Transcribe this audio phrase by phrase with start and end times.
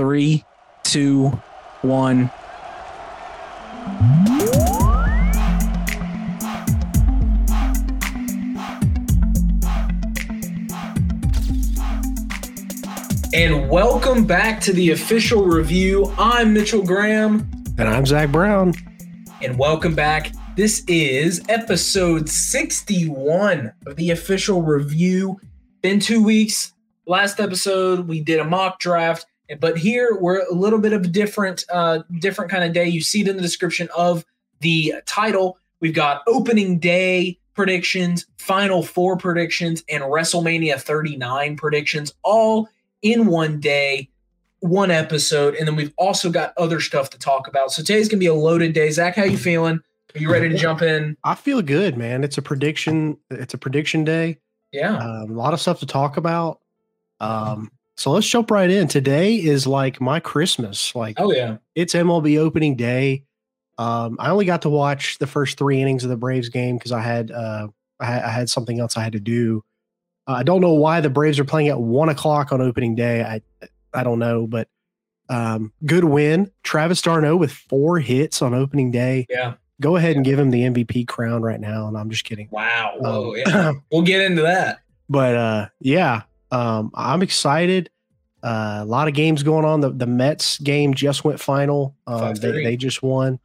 [0.00, 0.46] Three,
[0.82, 1.28] two,
[1.82, 2.30] one.
[13.34, 16.10] And welcome back to the official review.
[16.16, 17.50] I'm Mitchell Graham.
[17.76, 18.72] And I'm Zach Brown.
[19.42, 20.32] And welcome back.
[20.56, 25.38] This is episode 61 of the official review.
[25.82, 26.72] Been two weeks.
[27.06, 29.26] Last episode, we did a mock draft.
[29.58, 32.86] But here we're a little bit of a different, uh, different kind of day.
[32.86, 34.24] You see it in the description of
[34.60, 35.58] the title.
[35.80, 42.68] We've got opening day predictions, final four predictions, and WrestleMania 39 predictions, all
[43.02, 44.08] in one day,
[44.60, 47.72] one episode, and then we've also got other stuff to talk about.
[47.72, 48.90] So today's gonna be a loaded day.
[48.90, 49.80] Zach, how you feeling?
[50.14, 51.16] Are you ready to jump in?
[51.24, 52.24] I feel good, man.
[52.24, 53.16] It's a prediction.
[53.30, 54.38] It's a prediction day.
[54.72, 56.60] Yeah, um, a lot of stuff to talk about.
[57.20, 58.88] Um, so let's jump right in.
[58.88, 60.94] Today is like my Christmas.
[60.94, 63.24] Like, oh yeah, it's MLB opening day.
[63.76, 66.92] Um, I only got to watch the first three innings of the Braves game because
[66.92, 67.68] I had uh,
[68.00, 69.62] I, had, I had something else I had to do.
[70.26, 73.22] Uh, I don't know why the Braves are playing at one o'clock on opening day.
[73.22, 73.42] I
[73.92, 74.68] I don't know, but
[75.28, 76.50] um, good win.
[76.62, 79.26] Travis d'Arnaud with four hits on opening day.
[79.28, 79.54] Yeah.
[79.78, 80.16] Go ahead yeah.
[80.16, 81.86] and give him the MVP crown right now.
[81.86, 82.48] And I'm just kidding.
[82.50, 82.94] Wow.
[82.98, 83.72] Whoa, um, yeah.
[83.92, 84.78] we'll get into that.
[85.10, 87.90] But uh, yeah, um, I'm excited.
[88.42, 89.80] Uh, a lot of games going on.
[89.80, 91.94] The the Mets game just went final.
[92.06, 93.38] Um, they, they just won.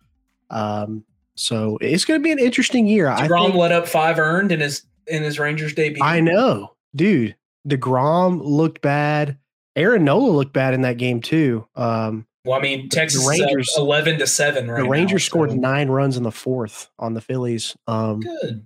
[0.49, 1.03] Um,
[1.35, 3.07] so it's going to be an interesting year.
[3.07, 6.03] DeGrom I think, let up five earned in his in his Rangers debut.
[6.03, 7.35] I know dude,
[7.67, 9.37] DeGrom looked bad.
[9.75, 11.67] Aaron Nola looked bad in that game too.
[11.75, 14.69] Um, well, I mean, Texas Rangers eleven to seven.
[14.69, 15.57] Right the Rangers now, scored so.
[15.57, 17.75] nine runs in the fourth on the Phillies.
[17.87, 18.65] Um, Good.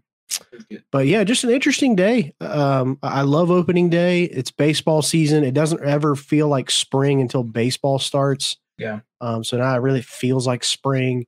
[0.91, 2.33] But yeah, just an interesting day.
[2.39, 4.23] Um, I love opening day.
[4.23, 5.43] It's baseball season.
[5.43, 8.57] It doesn't ever feel like spring until baseball starts.
[8.77, 8.99] Yeah.
[9.21, 11.25] Um, so now it really feels like spring.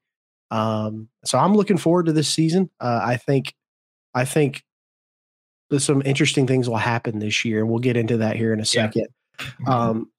[0.52, 2.70] Um, so I'm looking forward to this season.
[2.80, 3.54] Uh, I think,
[4.14, 4.64] I think
[5.78, 7.66] some interesting things will happen this year.
[7.66, 9.08] We'll get into that here in a second.
[9.08, 9.08] Yeah.
[9.66, 10.12] Um,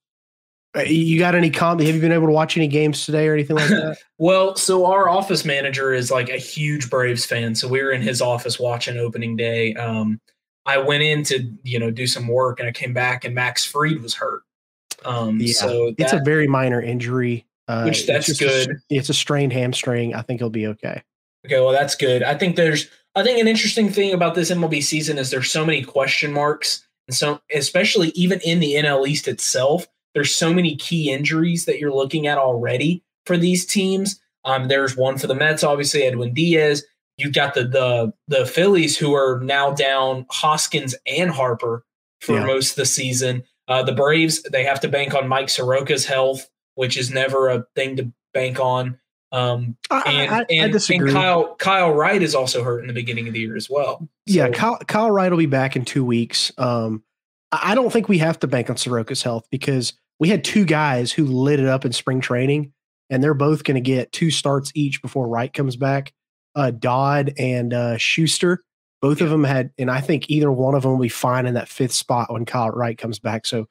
[0.86, 1.86] you got any comment?
[1.86, 3.98] Have you been able to watch any games today or anything like that?
[4.18, 8.02] well, so our office manager is like a huge Braves fan, so we were in
[8.02, 9.74] his office watching opening day.
[9.74, 10.20] Um,
[10.64, 13.64] I went in to you know do some work, and I came back, and Max
[13.64, 14.42] Fried was hurt.
[15.04, 15.52] Um, yeah.
[15.52, 18.70] so that, it's a very minor injury, uh, which that's good.
[18.70, 20.14] A, it's a strained hamstring.
[20.14, 21.02] I think he'll be okay.
[21.44, 22.22] Okay, well that's good.
[22.22, 25.66] I think there's I think an interesting thing about this MLB season is there's so
[25.66, 30.76] many question marks, and so especially even in the NL East itself, there's so many
[30.76, 34.20] key injuries that you're looking at already for these teams.
[34.44, 36.84] Um, there's one for the Mets, obviously Edwin Diaz.
[37.16, 41.84] You've got the the the Phillies who are now down Hoskins and Harper
[42.20, 42.46] for yeah.
[42.46, 43.44] most of the season.
[43.68, 47.64] Uh, the Braves they have to bank on Mike Soroka's health, which is never a
[47.76, 48.98] thing to bank on.
[49.30, 52.92] Um, and, I, I, and, I and, Kyle Kyle Wright is also hurt in the
[52.92, 53.98] beginning of the year as well.
[54.28, 56.52] So, yeah, Kyle, Kyle Wright will be back in two weeks.
[56.58, 57.02] Um,
[57.50, 59.92] I don't think we have to bank on Soroka's health because
[60.22, 62.72] we had two guys who lit it up in spring training,
[63.10, 66.12] and they're both going to get two starts each before Wright comes back.
[66.54, 68.62] Uh, Dodd and uh, Shuster,
[69.00, 69.24] both yeah.
[69.24, 71.68] of them had, and I think either one of them will be fine in that
[71.68, 73.46] fifth spot when Kyle Wright comes back.
[73.46, 73.66] So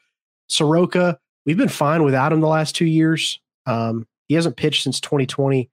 [0.47, 3.39] Soroka, we've been fine without him the last two years.
[3.65, 5.69] Um, he hasn't pitched since 2020.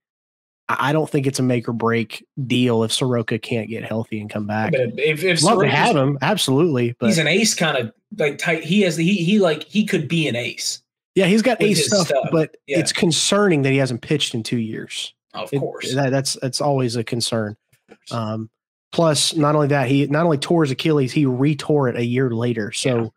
[0.69, 4.29] I don't think it's a make or break deal if Soroka can't get healthy and
[4.29, 4.73] come back.
[4.73, 6.95] But if, if love to have him, absolutely.
[6.99, 8.65] But he's an ace kind of like tight.
[8.65, 10.83] He has the, he he like he could be an ace.
[11.15, 12.79] Yeah, he's got ace stuff, stuff, but yeah.
[12.79, 15.15] it's concerning that he hasn't pitched in two years.
[15.35, 17.57] Of it, course, that, that's that's always a concern.
[18.11, 18.51] Um,
[18.93, 22.31] plus, not only that, he not only tore his Achilles, he retore it a year
[22.31, 22.73] later.
[22.73, 23.09] So, yeah,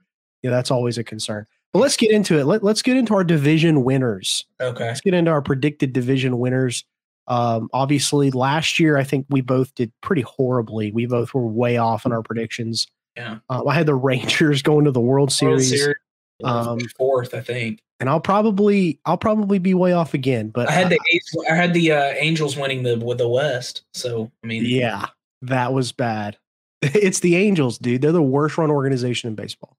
[0.43, 1.45] yeah that's always a concern.
[1.73, 2.45] But let's get into it.
[2.45, 4.45] Let, let's get into our division winners.
[4.59, 4.87] Okay.
[4.87, 6.83] Let's get into our predicted division winners.
[7.27, 10.91] Um, obviously, last year, I think we both did pretty horribly.
[10.91, 12.87] We both were way off in our predictions.
[13.15, 13.39] Yeah.
[13.49, 15.71] Um, I had the Rangers going to the World Series.
[15.71, 15.95] World Series
[16.43, 17.81] um, fourth, I think.
[17.99, 20.49] And I'll probably I'll probably be way off again.
[20.49, 23.83] But I had the I, I had the uh, Angels winning the with the West.
[23.93, 25.07] So I mean, yeah,
[25.43, 26.37] that was bad.
[26.83, 28.01] It's the Angels, dude.
[28.01, 29.77] They're the worst run organization in baseball.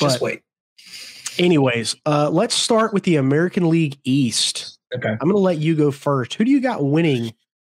[0.00, 0.42] Just but wait.
[1.38, 4.78] Anyways, uh, let's start with the American League East.
[4.94, 5.08] Okay.
[5.08, 6.34] I'm going to let you go first.
[6.34, 7.32] Who do you got winning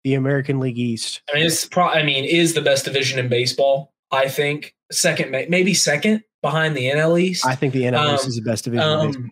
[0.04, 1.22] the American League East?
[1.30, 3.94] I mean, it's pro- I mean, is the best division in baseball.
[4.12, 7.46] I think second, maybe second behind the NL East.
[7.46, 8.84] I think the NL um, East is the best division.
[8.84, 9.32] Um,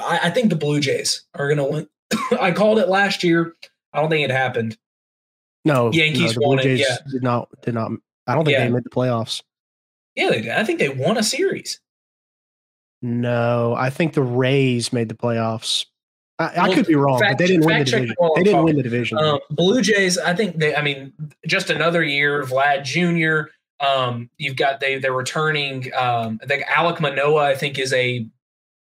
[0.00, 1.88] I, I think the Blue Jays are going to win.
[2.40, 3.54] I called it last year.
[3.92, 4.76] I don't think it happened.
[5.64, 6.86] No, Yankees no, the won Blue Jays it.
[6.88, 6.96] Yeah.
[7.12, 7.48] did not.
[7.62, 7.90] Did not.
[8.26, 8.64] I don't think Yeah.
[8.66, 9.42] they made the playoffs.
[10.14, 10.50] Yeah, they did.
[10.50, 11.80] I think they won a series.
[13.04, 15.84] No, I think the Rays made the playoffs.
[16.38, 18.16] I, I Well, could be wrong, fact- but they didn't win the division.
[18.34, 19.18] They didn't win the division.
[19.18, 20.74] Um, Blue Jays, I think they.
[20.74, 21.12] I mean,
[21.46, 22.42] just another year.
[22.44, 23.50] Vlad Jr.
[23.84, 25.92] Um, you've got they they're returning.
[25.94, 27.44] Um, I think Alec Manoah.
[27.44, 28.26] I think is a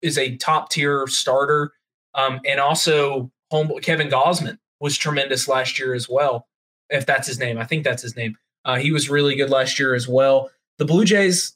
[0.01, 1.71] is a top tier starter.
[2.13, 6.45] Um, and also home Kevin Gausman was tremendous last year as well.
[6.89, 8.35] If that's his name, I think that's his name.
[8.65, 10.49] Uh, he was really good last year as well.
[10.77, 11.55] The Blue Jays,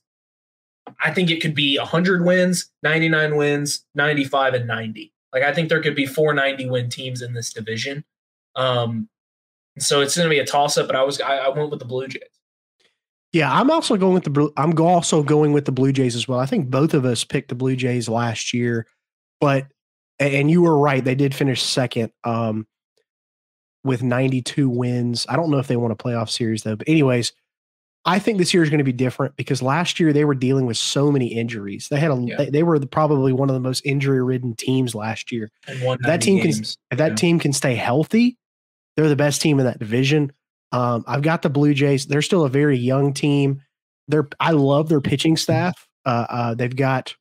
[1.04, 5.14] I think it could be 100 wins, 99 wins, 95 and 90.
[5.34, 8.04] Like I think there could be four 90 win teams in this division.
[8.56, 9.10] Um,
[9.80, 11.80] so it's going to be a toss up, but I was I, I went with
[11.80, 12.22] the Blue Jays.
[13.32, 14.52] yeah, I'm also going with the.
[14.58, 16.40] I'm also going with the Blue Jays as well.
[16.40, 18.86] I think both of us picked the Blue Jays last year,
[19.42, 19.68] but
[20.20, 21.04] and you were right.
[21.04, 22.68] They did finish second um,
[23.84, 25.26] with 92 wins.
[25.28, 26.76] I don't know if they won a playoff series though.
[26.76, 27.34] But anyways,
[28.06, 30.66] I think this year is going to be different because last year they were dealing
[30.66, 31.88] with so many injuries.
[31.90, 32.36] They had a Yeah.
[32.38, 35.50] they, they were the, probably one of the most injury ridden teams last year.
[35.68, 37.16] That 90 team can- If that Yeah.
[37.16, 38.38] team can stay healthy,
[38.98, 40.32] they're the best team in that division.
[40.74, 42.06] Um, I've got the Blue Jays.
[42.08, 43.62] They're still a very young team.
[44.10, 45.88] They're I love their pitching staff.
[46.06, 47.16] Uh, uh, they've got.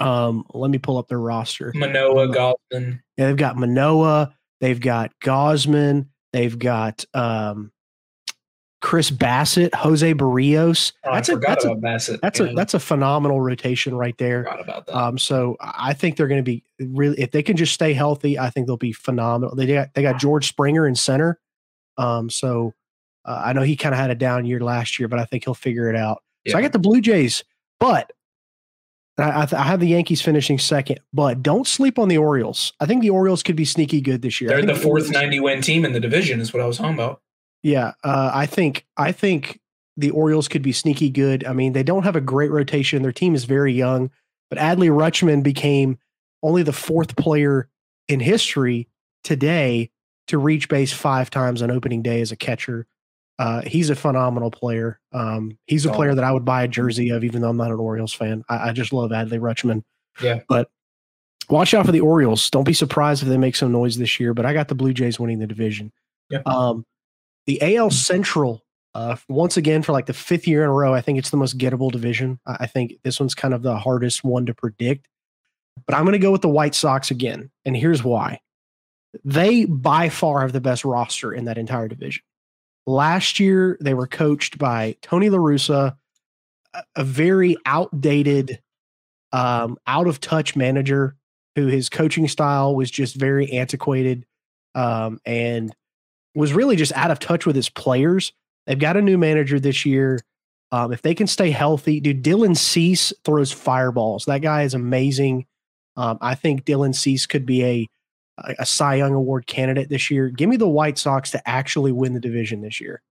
[0.00, 1.72] Um, let me pull up their roster.
[1.74, 3.00] Manoah, Gausman.
[3.16, 4.34] Yeah, they've got Manoah.
[4.60, 6.06] They've got Gausman.
[6.32, 7.70] They've got um,
[8.84, 10.92] Chris Bassitt, Jose Berrios.
[11.04, 12.20] Oh, That's I a forgot that's a Bassitt.
[12.20, 14.44] that's Yeah, a that's a phenomenal rotation right there.
[14.44, 14.94] forgot about that.
[14.94, 18.38] Um, so I think they're going to be really if they can just stay healthy,
[18.38, 19.56] I think they'll be phenomenal.
[19.56, 21.40] They got they got George Springer in center.
[21.96, 22.74] Um, so
[23.24, 25.44] uh, I know he kind of had a down year last year, but I think
[25.46, 26.22] he'll figure it out.
[26.46, 27.42] So I got the Blue Jays,
[27.80, 28.12] but
[29.16, 31.00] I, I have the Yankees finishing second.
[31.14, 32.74] But don't sleep on the Orioles.
[32.80, 34.50] I think the Orioles could be sneaky good this year.
[34.50, 37.22] They're the fourth 90 win team in the division, is what I was talking about.
[37.64, 39.58] Yeah, uh, I think I think
[39.96, 41.44] the Orioles could be sneaky good.
[41.44, 43.02] I mean, they don't have a great rotation.
[43.02, 44.10] Their team is very young,
[44.50, 45.98] but Adley Rutschman became
[46.42, 47.68] only the fourth player
[48.08, 48.86] in history
[49.24, 49.90] today
[50.26, 52.86] to reach base five times on opening day as a catcher.
[53.38, 55.00] Uh, he's a phenomenal player.
[55.12, 55.94] Um, he's a Oh.
[55.94, 58.44] player that I would buy a jersey of, even though I'm not an Orioles fan.
[58.48, 59.82] I, I just love Adley Rutschman.
[60.22, 60.40] Yeah.
[60.48, 60.70] but
[61.48, 62.48] watch out for the Orioles.
[62.50, 64.34] Don't be surprised if they make some noise this year.
[64.34, 65.92] But I got the Blue Jays winning the division.
[66.30, 66.42] Yeah.
[66.46, 66.84] Um,
[67.46, 68.62] the AL Central,
[68.94, 71.36] uh, once again for like the fifth year in a row, I think it's the
[71.36, 72.38] most gettable division.
[72.46, 75.08] I, think this one's kind of the hardest one to predict.
[75.86, 78.40] But I'm going to go with the White Sox again, and here's why.
[79.24, 82.22] They by far have the best roster in that entire division.
[82.86, 85.96] Last year, they were coached by Tony La Russa,
[86.74, 88.60] a, a very outdated,
[89.32, 91.16] um, out of touch manager
[91.56, 94.26] who his coaching style was just very antiquated
[94.74, 95.74] um, and
[96.34, 98.32] was really just out of touch with his players.
[98.66, 100.20] They've got a new manager this year.
[100.72, 104.24] Um, if they can stay healthy, dude, Dylan Cease throws fireballs.
[104.24, 105.46] That guy is amazing.
[105.96, 107.88] Um, I think Dylan Cease could be a,
[108.58, 110.28] a Cy Young Award candidate this year.
[110.28, 113.02] Give me the White Sox to actually win the division this year.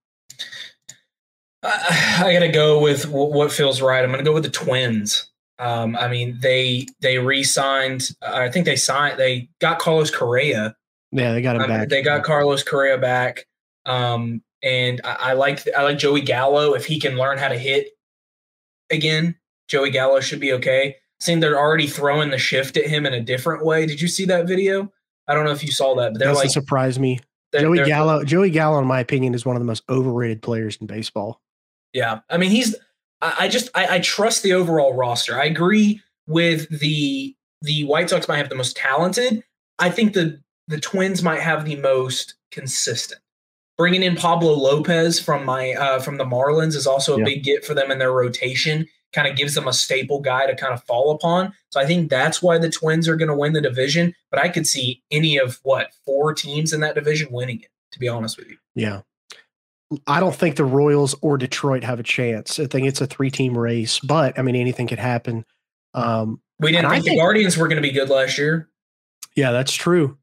[1.64, 4.04] I, I got to go with wh- what feels right.
[4.04, 5.30] I'm going to go with the Twins.
[5.60, 8.10] Um, I mean, they they re-signed.
[8.22, 9.18] I think they signed.
[9.18, 10.76] They got Carlos Correa.
[11.14, 11.90] Yeah, they got him Um, back.
[11.90, 13.46] They got Carlos Correa back.
[13.86, 17.58] Um, and I, I like I like Joey Gallo if he can learn how to
[17.58, 17.90] hit
[18.92, 19.36] again.
[19.68, 20.98] Joey Gallo should be okay.
[21.20, 23.86] Seeing they're already throwing the shift at him in a different way.
[23.86, 24.92] Did you see that video?
[25.28, 27.20] I don't know if you saw that, but they're Doesn't like surprise me.
[27.52, 28.24] they're- Joey they're- Gallo.
[28.26, 31.42] Joey Gallo, in my opinion, is one of the most overrated players in baseball.
[31.94, 32.76] Yeah, I mean he's.
[33.22, 35.40] I, I just I, I trust the overall roster.
[35.40, 39.44] I agree with the the White Sox might have the most talented.
[39.80, 43.20] I think the the Twins might have the most consistent.
[43.78, 47.26] Bringing in Pablo Lopez from my uh, from the Marlins is also a Yeah.
[47.26, 48.88] big get for them in their rotation.
[49.14, 51.54] Kind of gives them a staple guy to kind of fall upon.
[51.70, 54.14] So I think that's why the Twins are going to win the division.
[54.32, 57.70] But I could see any of what four teams in that division winning it.
[57.94, 58.58] To be honest with you.
[58.76, 59.02] Yeah.
[60.08, 62.60] I don't think the Royals or Detroit have a chance.
[62.60, 65.46] I think it's a three team race, but I mean, anything could happen.
[65.94, 68.70] Um, We didn't think, think- the Guardians were going to be good last year.
[69.36, 70.18] yeah, that's true.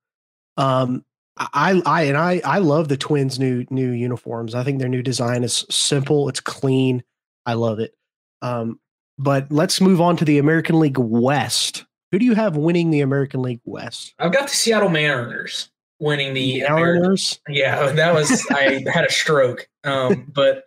[0.61, 1.05] Um,
[1.39, 4.55] I, I, and I, I love the Twins' new, new uniforms.
[4.55, 6.29] I think their new design is simple.
[6.29, 7.03] It's clean.
[7.47, 7.95] I love it.
[8.43, 8.79] Um,
[9.19, 11.87] but let's move on to the American League West.
[12.13, 14.15] Who do you have winning the American League West?
[14.19, 17.01] I've got the Seattle Mariners winning the American.
[17.03, 17.41] Mariners.
[17.49, 19.67] Yeah, that was I had a stroke.
[19.85, 20.65] Um, but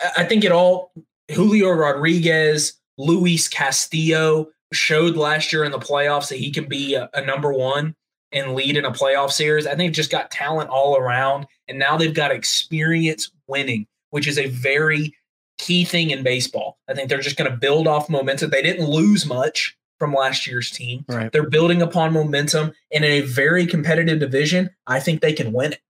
[0.00, 0.92] I- I think it all
[1.32, 7.08] Julio Rodriguez, Luis Castillo showed last year in the playoffs that he can be a,
[7.14, 7.94] a number one
[8.32, 9.66] and lead in a playoff series.
[9.66, 14.26] I think they've just got talent all around, and now they've got experience winning, which
[14.26, 15.14] is a very
[15.58, 16.78] key thing in baseball.
[16.88, 18.50] I think they're just going to build off momentum.
[18.50, 21.04] They didn't lose much from last year's team.
[21.08, 21.30] Right.
[21.30, 24.70] They're building upon momentum and in a very competitive division.
[24.86, 25.80] I think they can win it.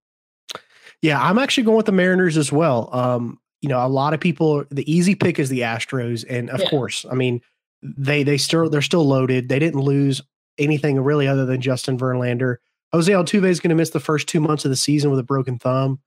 [1.01, 2.89] Yeah, I'm actually going with the Mariners as well.
[2.91, 6.59] Um, you know, a lot of people the easy pick is the Astros, and of
[6.59, 6.69] Yeah.
[6.69, 7.41] course, I mean,
[7.81, 9.49] they they still they're still loaded.
[9.49, 10.21] They didn't lose
[10.57, 12.57] anything really other than Justin Verlander.
[12.93, 15.23] Jose Altuve is going to miss the first two months of the season with a
[15.23, 15.99] broken thumb,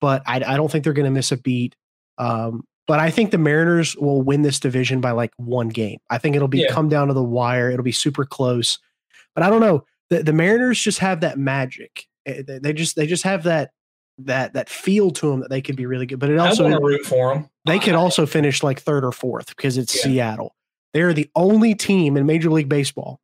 [0.00, 1.76] but I, I don't think they're going to miss a beat.
[2.18, 5.98] Um, but I think the Mariners will win this division by like one game.
[6.10, 6.70] I think it'll be Yeah.
[6.72, 7.70] come down to the wire.
[7.70, 8.78] It'll be super close.
[9.34, 9.84] But I don't know.
[10.10, 12.06] The, the Mariners just have that magic.
[12.26, 13.70] Eh, They, they just they just have that
[14.18, 16.18] that that feel to them that they could be really good.
[16.18, 17.48] But it also to root for them.
[17.64, 20.02] they could also finish like third or fourth because it's Yeah.
[20.02, 20.54] Seattle.
[20.92, 23.20] They're the only team in Major League Baseball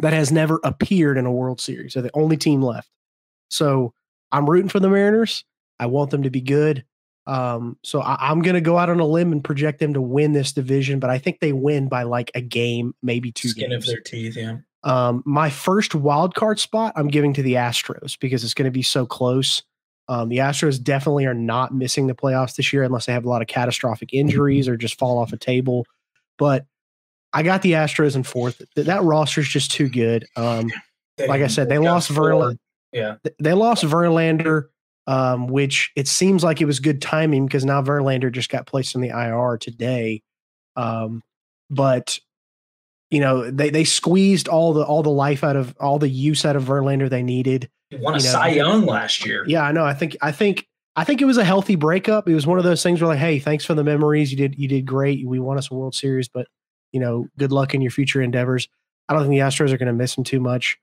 [0.00, 1.94] that has never appeared in a World Series.
[1.94, 2.90] They're the only team left.
[3.50, 3.92] So
[4.32, 5.44] I'm rooting for the Mariners.
[5.78, 6.84] I want them to be good.
[7.26, 10.00] Um, so I, I'm going to go out on a limb and project them to
[10.00, 13.70] win this division, but I think they win by like a game, maybe two skin
[13.70, 13.84] games.
[13.84, 14.36] of their teeth.
[14.36, 14.58] Yeah.
[14.84, 18.70] Um, my first wild card spot, I'm giving to the Astros because it's going to
[18.70, 19.62] be so close.
[20.08, 23.28] Um, the Astros definitely are not missing the playoffs this year unless they have a
[23.28, 25.84] lot of catastrophic injuries or just fall off a table.
[26.38, 26.66] But
[27.36, 28.62] I got the Astros in fourth.
[28.74, 30.26] Th- That roster is just too good.
[30.36, 30.70] Um,
[31.28, 32.10] like I said, they lost.
[32.10, 32.56] Verlander.
[32.92, 33.16] Yeah.
[33.38, 34.68] They lost Verlander,
[35.06, 38.94] um, which it seems like it was good timing because now Verlander just got placed
[38.94, 40.22] in the IR today.
[40.76, 41.22] Um,
[41.68, 42.18] but
[43.10, 46.44] you know they they squeezed all the all the life out of all the use
[46.44, 47.68] out of Verlander they needed.
[47.90, 49.44] He won a you know, Cy Young last year.
[49.46, 49.84] Yeah, I know.
[49.84, 50.66] I think I think
[50.96, 52.28] I think it was a healthy breakup.
[52.28, 54.30] It was one of those things where like, hey, thanks for the memories.
[54.30, 55.26] You did you did great.
[55.26, 56.46] We won us a World Series, but
[56.96, 58.68] you know, good luck in your future endeavors.
[59.06, 60.78] I don't think the Astros are going to miss him too much,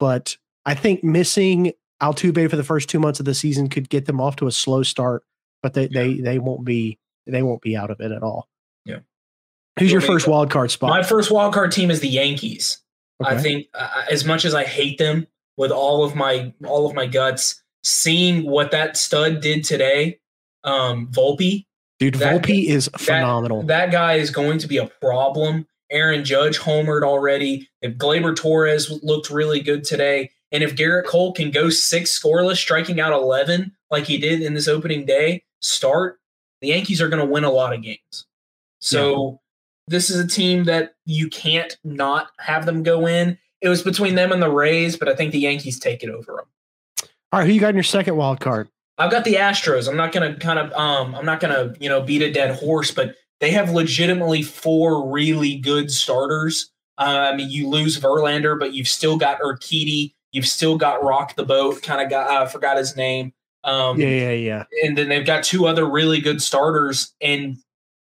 [0.00, 4.06] but I think missing Altuve for the first two months of the season could get
[4.06, 5.24] them off to a slow start.
[5.62, 8.48] But they they they won't be they won't be out of it at all.
[8.86, 9.00] Yeah.
[9.78, 10.88] Who's your first wild card spot?
[10.88, 12.78] My first wild card team is the Yankees.
[13.22, 15.26] I think uh, as much as I hate them
[15.58, 20.20] with all of my all of my guts, seeing what that stud did today,
[20.64, 21.66] um, Volpe,
[21.98, 23.62] Dude, that- Volpe is phenomenal.
[23.64, 25.66] that guy is going to be a problem.
[25.90, 27.68] Aaron Judge homered already.
[27.82, 32.56] If Gleyber Torres looked really good today, and if Gerrit Cole can go six scoreless,
[32.56, 36.20] striking out eleven like he did in this opening day start,
[36.60, 38.26] the Yankees are going to win a lot of games.
[38.80, 39.40] So
[39.88, 43.38] this is a team that you can't not have them go in.
[43.60, 46.32] It was between them and the Rays, but I think the Yankees take it over
[46.36, 47.08] them.
[47.32, 48.68] all right, who you got in your second wild card?
[48.98, 49.88] I've got the Astros.
[49.88, 52.90] I'm not gonna kind of um I'm not gonna, you know, beat a dead horse,
[52.90, 56.70] but they have legitimately four really good starters.
[56.98, 61.36] Uh, I mean, you lose Verlander, but you've still got Urquidy, you've still got Rock
[61.36, 63.32] the Boat, kind of got I forgot his name.
[63.64, 64.64] Um Yeah, yeah, yeah.
[64.82, 67.56] and then they've got two other really good starters and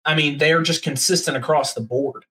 [0.06, 2.26] I mean, they're just consistent across the board.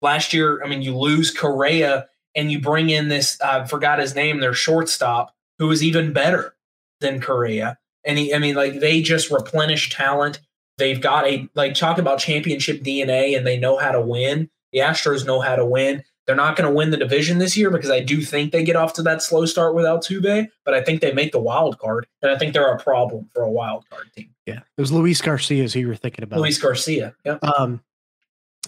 [0.00, 2.06] Last year, I mean, you lose Correa
[2.36, 6.54] and you bring in this I forgot his name, their shortstop, who is even better
[7.00, 7.78] than Correa.
[8.06, 10.40] And he, I mean, like they just replenish talent.
[10.78, 14.48] They've got a like talk about championship DNA and they know how to win.
[14.72, 16.02] The Astros know how to win.
[16.26, 18.74] They're not going to win the division this year because I do think they get
[18.74, 22.06] off to that slow start with Altuve, but I think they make the wild card,
[22.20, 24.30] and I think they're a problem for a wild card team.
[24.44, 24.58] Yeah.
[24.58, 26.40] It was Luis Garcia who you were thinking about.
[26.40, 27.80] Luis Garcia, yeah, Um,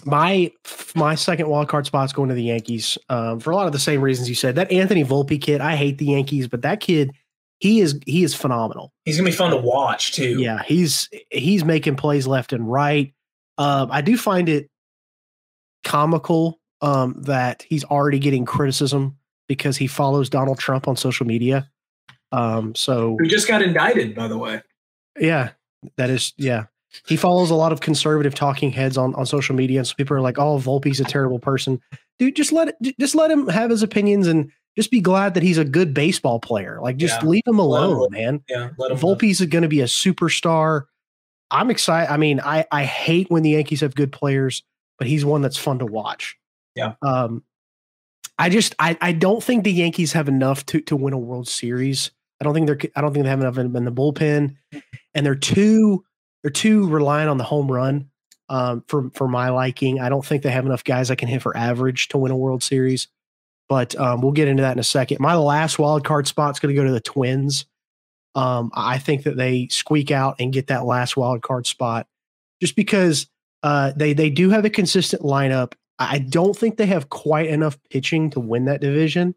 [0.05, 0.51] my
[0.95, 3.79] my second wild card spot's going to the Yankees um, for a lot of the
[3.79, 4.55] same reasons you said.
[4.55, 7.11] That Anthony Volpe kid, I hate the Yankees, but that kid,
[7.59, 8.93] he is he is phenomenal.
[9.05, 10.39] he's gonna be fun to watch too.
[10.39, 13.13] Yeah, he's he's making plays left and right.
[13.57, 14.69] Um, I do find it
[15.83, 21.69] comical um, that he's already getting criticism because he follows Donald Trump on social media.
[22.31, 24.61] Um, so who just got indicted, by the way.
[25.19, 25.51] yeah,
[25.97, 26.65] that is yeah.
[27.05, 30.15] He follows a lot of conservative talking heads on, on social media, and so people
[30.15, 31.79] are like, "Oh, Volpe's a terrible person."
[32.17, 35.43] Dude, just let it, just let him have his opinions, and just be glad that
[35.43, 36.79] he's a good baseball player.
[36.81, 37.29] Like, just Yeah.
[37.29, 38.43] leave him Let him alone, man.
[38.49, 38.97] Yeah, let him.
[38.97, 40.83] Volpe's going to be a superstar.
[41.51, 42.11] I'm excited.
[42.11, 44.63] I mean, I I hate when the Yankees have good players,
[44.97, 46.37] but he's one that's fun to watch.
[46.75, 46.93] Yeah.
[47.01, 47.43] Um,
[48.37, 51.47] I just I I don't think the Yankees have enough to to win a World
[51.47, 52.11] Series.
[52.39, 54.55] I don't think they're I don't think they have enough in, in the bullpen,
[55.13, 56.05] and they're too
[56.43, 58.09] they're too reliant on the home run.
[58.47, 61.41] Um, for for my liking, I don't think they have enough guys that can hit
[61.41, 63.07] for average to win a World Series.
[63.69, 65.19] But um, we'll get into that in a second.
[65.19, 67.65] My last wild card spot's going to go to the Twins.
[68.35, 72.07] Um, I think that they squeak out and get that last wild card spot,
[72.61, 73.27] just because
[73.63, 75.73] uh, they they do have a consistent lineup.
[75.99, 79.35] I don't think they have quite enough pitching to win that division.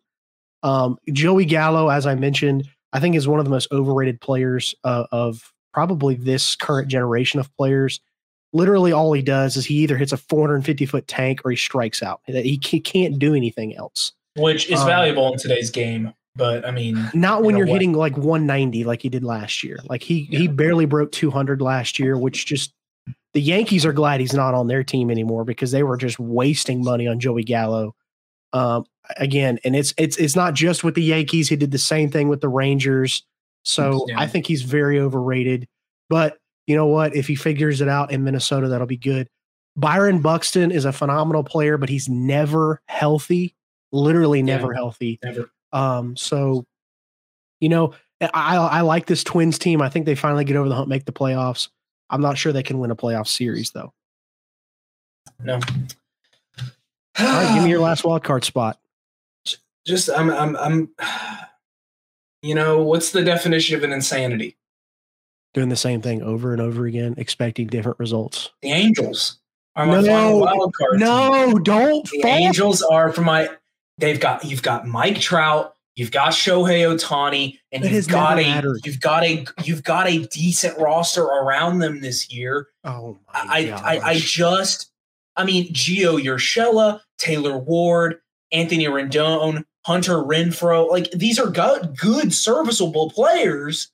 [0.62, 4.74] Um, Joey Gallo, as I mentioned, I think is one of the most overrated players
[4.84, 8.00] uh, of probably this current generation of players.
[8.52, 12.02] literally all he does is he either hits a 450 foot tank or he strikes
[12.02, 12.20] out.
[12.26, 14.12] He, he can't do anything else.
[14.36, 16.12] Which is Um, valuable in today's game.
[16.34, 17.72] But I mean, Not when you're way.
[17.74, 19.78] hitting like 190 like he did last year.
[19.90, 22.72] Like he he barely broke 200 last year, which just
[23.34, 26.82] the Yankees are glad he's not on their team anymore because they were just wasting
[26.82, 27.94] money on Joey Gallo.
[28.54, 28.84] Um,
[29.18, 31.50] again, and it's it's it's not just with the Yankees.
[31.50, 33.22] He did the same thing with the Rangers.
[33.64, 34.18] So Yeah.
[34.18, 35.68] I think he's very overrated.
[36.08, 37.14] But you know what?
[37.14, 39.28] If he figures it out in Minnesota, that'll be good.
[39.76, 43.54] Byron Buxton is a phenomenal player, but he's never healthy.
[43.92, 44.78] Literally never Yeah.
[44.78, 45.18] healthy.
[45.22, 45.50] never.
[45.72, 46.64] Um, so
[47.60, 49.80] you know, I I like this Twins team.
[49.82, 51.68] I think they finally get over the hump, make the playoffs.
[52.10, 53.92] I'm not sure they can win a playoff series though.
[55.40, 55.54] No.
[57.18, 58.78] All right, give me your last wild card spot.
[59.86, 60.90] Just I'm I'm I'm.
[62.44, 64.56] You know what's the definition of an insanity?
[65.54, 68.50] Doing the same thing over and over again, expecting different results.
[68.62, 69.38] The Angels
[69.76, 70.98] are my No, wild card.
[70.98, 71.06] team.
[71.06, 72.30] No, don't The fall.
[72.32, 73.48] Angels are for my.
[73.98, 78.42] They've got you've got Mike Trout, you've got Shohei Ohtani, and It you've got a
[78.42, 78.80] mattered.
[78.84, 82.68] you've got a you've got a decent roster around them this year.
[82.84, 84.90] Oh my I I, I just
[85.36, 88.20] I mean Gio Urshela, Taylor Ward,
[88.50, 93.90] Anthony Rendon, Hunter Renfroe, like these are good, good serviceable players.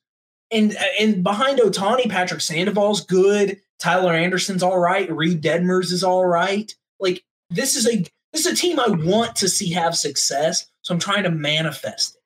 [0.51, 3.59] And and behind Ohtani, Patrick Sandoval's good.
[3.79, 5.09] Tyler Anderson's all right.
[5.11, 6.73] Reid Detmers is all right.
[6.99, 10.67] Like this is a this is a team I want to see have success.
[10.81, 12.21] So I'm trying to manifest it.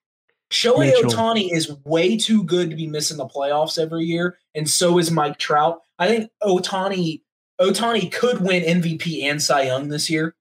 [0.53, 1.09] Shohei Mitchell.
[1.11, 5.09] Ohtani is way too good to be missing the playoffs every year, and so is
[5.09, 5.81] Mike Trout.
[5.97, 7.21] I think Ohtani
[7.59, 10.35] Ohtani could win MVP and Cy Young this year,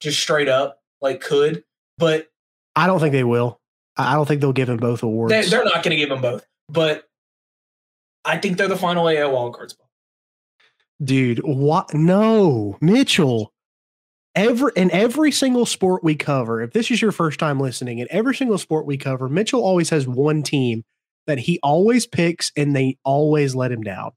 [0.00, 1.64] just straight up, like could.
[1.98, 2.28] But
[2.74, 3.60] I don't think they will.
[3.96, 5.30] I don't think they'll give him both awards.
[5.30, 6.46] they, they're not going to give him both.
[6.68, 7.08] But
[8.24, 9.88] I think they're the final AL wildcard spot.
[11.02, 11.92] Dude, what?
[11.94, 13.52] No, Mitchell.
[14.34, 18.06] Every in every single sport we cover, if this is your first time listening, in
[18.10, 20.84] every single sport we cover, Mitchell always has one team
[21.26, 24.12] that he always picks and they always let him down.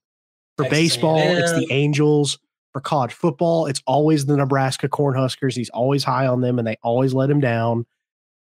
[0.57, 2.37] For baseball, it's the Angels.
[2.73, 5.55] For college football, it's always the Nebraska Cornhuskers.
[5.55, 7.85] He's always high on them and they always let him down.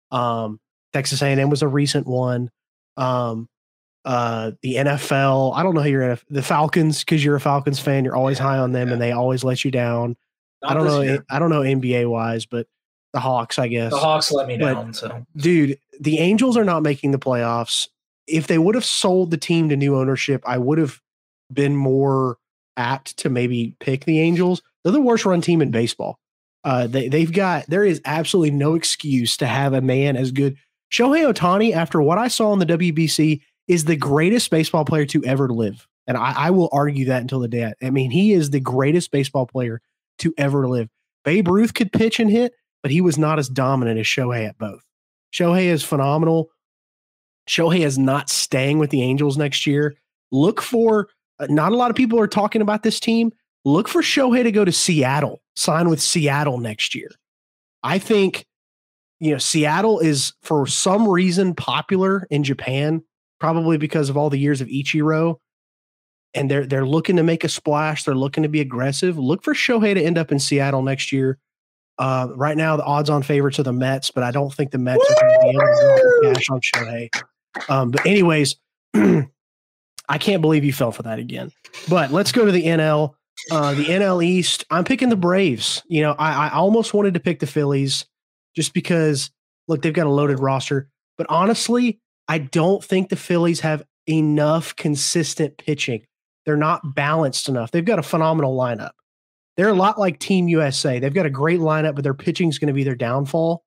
[0.10, 0.60] Um,
[0.93, 2.49] Texas A&M was a recent one.
[2.95, 3.49] Um,
[4.05, 7.79] uh, the NFL, I don't know who you're NF- the Falcons because you're a Falcons
[7.79, 8.05] fan.
[8.05, 8.93] You're always Yeah, high on them yeah.
[8.93, 10.15] and they always let you down.
[10.62, 11.02] Not I don't know.
[11.02, 11.26] year.
[11.30, 12.67] I don't know NBA wise, but
[13.13, 13.91] the Hawks, I guess.
[13.91, 14.93] The Hawks let me But- down.
[14.93, 17.88] So Dude, the Angels are not making the playoffs.
[18.28, 21.02] If they would have sold the team to new ownership, I would have
[21.52, 22.38] been more
[22.78, 24.62] apt to maybe pick the Angels.
[24.84, 26.19] They're the worst run team in baseball.
[26.63, 30.56] Uh, they they've got there is absolutely no excuse to have a man as good.
[30.93, 35.24] Shohei Ohtani, after what I saw in the WBC, is the greatest baseball player to
[35.26, 37.65] ever live, and I, I will argue that until the day.
[37.65, 39.82] I, I mean, he is the greatest baseball player
[40.21, 40.88] to ever live.
[41.23, 44.57] Babe Ruth could pitch and hit, but he was not as dominant as Shohei at
[44.57, 44.81] both.
[45.34, 46.49] Shohei is phenomenal.
[47.47, 49.95] Shohei is not staying with the Angels next year.
[50.31, 53.31] Look for uh, not a lot of people are talking about this team.
[53.65, 57.10] Look for Shohei to go to Seattle, sign with Seattle next year.
[57.84, 58.45] I think,
[59.19, 63.03] you know, Seattle is for some reason popular in Japan,
[63.39, 65.38] probably because of all the years of Ichiro.
[66.34, 68.04] And they're they're looking to make a splash.
[68.04, 69.17] They're looking to be aggressive.
[69.17, 71.38] Look for Shohei to end up in Seattle next year.
[71.98, 75.04] Uh, right now, the odds-on favorites are the Mets, but I don't think the Mets
[75.04, 77.10] are going to be able to cash on Shohei.
[77.70, 78.56] Um, but anyways,
[78.96, 81.52] I can't believe you fell for that again.
[81.89, 83.13] But let's go to the NL.
[83.50, 84.65] Uh, the NL East.
[84.70, 85.84] I'm picking the Braves.
[85.88, 88.06] You know, I, I almost wanted to pick the Phillies
[88.56, 89.32] just because
[89.67, 90.89] look, they've got a loaded roster.
[91.17, 96.06] But honestly, I don't think the Phillies have enough consistent pitching.
[96.45, 97.71] They're not balanced enough.
[97.71, 98.91] They've got a phenomenal lineup.
[99.58, 100.99] They're a lot like Team USA.
[100.99, 103.63] They've got a great lineup, but their pitching is going to be their downfall.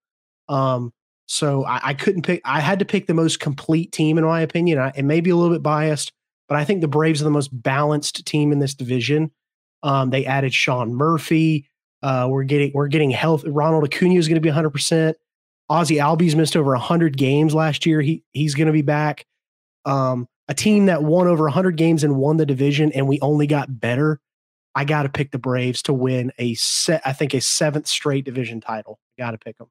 [0.49, 0.93] Um,
[1.27, 2.41] so I, I couldn't pick.
[2.45, 4.79] I had to pick the most complete team, in my opinion.
[4.79, 6.13] I, it may be a little bit biased,
[6.49, 9.31] but I think the Braves are the most balanced team in this division.
[9.83, 11.69] Um, they added Sean Murphy.
[12.03, 13.45] Uh, we're getting we're getting health.
[13.47, 14.71] Ronald Acuna is going to be 100.
[14.71, 15.17] percent
[15.71, 18.01] Ozzy Albies missed over 100 games last year.
[18.01, 19.27] He he's going to be back.
[19.87, 23.47] Um, a team that won over 100 games and won the division, and we only
[23.47, 24.21] got better.
[24.75, 27.03] I got to pick the Braves to win a set.
[27.05, 28.99] I think a seventh straight division title.
[29.19, 29.69] Got to pick them.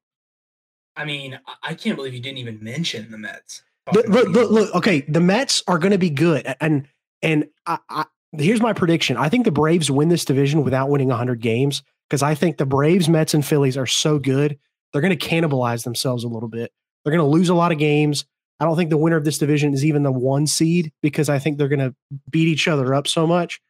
[0.96, 3.62] I mean, I- can't believe you didn't even mention the Mets.
[3.92, 6.88] Look, look, look, look, okay, the Mets are going to be good, and
[7.20, 11.08] and I, I, here's my prediction: I think the Braves win this division without winning
[11.08, 14.58] 100 games because I think the Braves, Mets, and Phillies are so good
[14.94, 16.72] they're going to cannibalize themselves a little bit.
[17.02, 18.24] They're going to lose a lot of games.
[18.60, 21.38] I don't think the winner of this division is even the one seed because I
[21.38, 21.94] think they're going to
[22.30, 23.60] beat each other up so much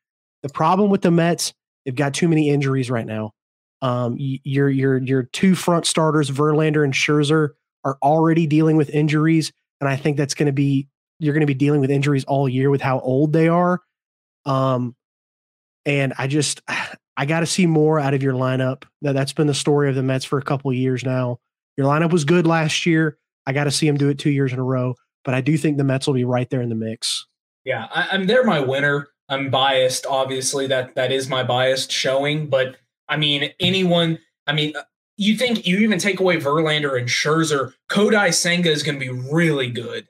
[0.42, 3.32] The problem with the Mets, they've got too many injuries right now.
[3.82, 7.50] Um, your your your two front starters, Verlander and Scherzer,
[7.84, 11.46] are already dealing with injuries, and I think that's going to be you're going to
[11.46, 13.80] be dealing with injuries all year with how old they are.
[14.46, 14.94] Um,
[15.84, 16.62] and I just
[17.16, 18.84] I got to see more out of your lineup.
[19.02, 21.38] That that's been the story of the Mets for a couple years now.
[21.76, 23.18] Your lineup was good last year.
[23.46, 24.94] I got to see them do it two years in a row.
[25.24, 27.26] But I do think the Mets will be right there in the mix.
[27.64, 29.08] Yeah, I, I'm they're my winner.
[29.28, 30.66] I'm biased, obviously.
[30.66, 32.48] That that is my biased showing.
[32.48, 32.76] But
[33.08, 34.18] I mean, anyone.
[34.46, 34.82] I mean, uh,
[35.16, 39.10] you think you even take away Verlander and Scherzer, Kodai Senga is going to be
[39.32, 40.06] really good.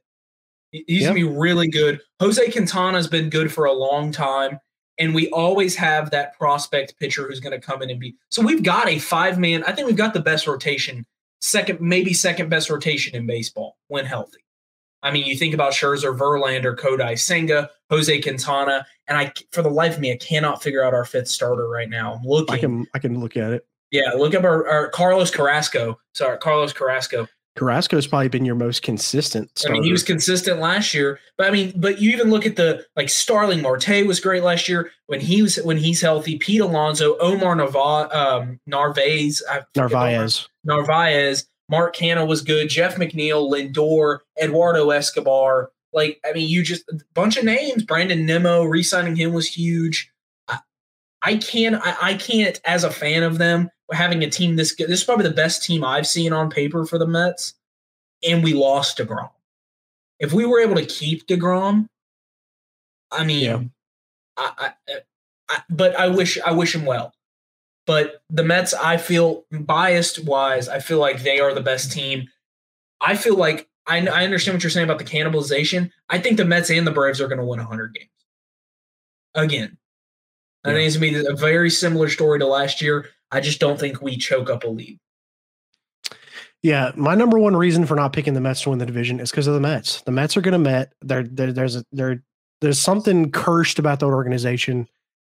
[0.73, 1.15] He's yep.
[1.15, 2.01] going to be really good.
[2.21, 4.59] Jose Quintana has been good for a long time.
[4.99, 8.15] And we always have that prospect pitcher who's going to come in and be.
[8.31, 9.65] So we've got a five man.
[9.65, 11.05] I think we've got the best rotation,
[11.45, 14.39] second, maybe second best rotation in baseball when healthy.
[15.03, 19.69] I mean, you think about Scherzer, Verlander, Kodai Senga, Jose Quintana, and I, for the
[19.69, 22.15] life of me, I cannot figure out our fifth starter right now.
[22.15, 22.55] I'm looking.
[22.55, 23.67] I can, I can look at it.
[23.91, 26.01] Yeah, look up our, our Carlos Carrasco.
[26.15, 27.29] Sorry, Carlos Carrasco.
[27.57, 29.51] Carrasco's probably been your most consistent.
[29.57, 29.75] Starter.
[29.75, 32.57] I mean, he was consistent last year, but I mean, but you even look at
[32.57, 36.39] the like Starling Marte was great last year when he was when he's healthy.
[36.39, 39.43] Pete Alonso, Omar Narva, um, Narvaez,
[39.77, 42.69] Narvaez, Narvaez, Mark Canha was good.
[42.69, 45.71] Jeff McNeil, Lindor, Eduardo Escobar.
[45.93, 47.85] Like, I mean, you just a bunch of names.
[47.85, 50.11] Brandon Nimmo, re-signing him was huge.
[50.49, 50.59] I,
[51.23, 54.89] I can't, I, I can't, as a fan of them, having a team this good.
[54.89, 57.55] This is probably the best team I've seen on paper for the Mets,
[58.29, 59.31] and we lost Degrom.
[60.19, 61.87] If we were able to keep Degrom,
[63.11, 63.61] I mean, yeah.
[64.37, 64.93] I, I,
[65.49, 67.13] I, but I wish I wish him well.
[67.87, 72.29] But the Mets, I feel biased wise, I feel like they are the best team.
[73.01, 75.91] I feel like I, I understand what you're saying about the cannibalization.
[76.09, 78.09] I think the Mets and the Braves are going to win 100 games
[79.35, 79.77] again.
[80.65, 83.11] I think it's going to be a very similar story to last year.
[83.31, 84.99] I just don't think we choke up a lead.
[86.63, 89.31] Yeah, my number one reason for not picking the Mets to win the division is
[89.31, 90.01] because of the Mets.
[90.03, 90.95] The Mets are going to Met.
[91.03, 92.23] There, there's a, there,
[92.63, 94.89] there's something cursed about that organization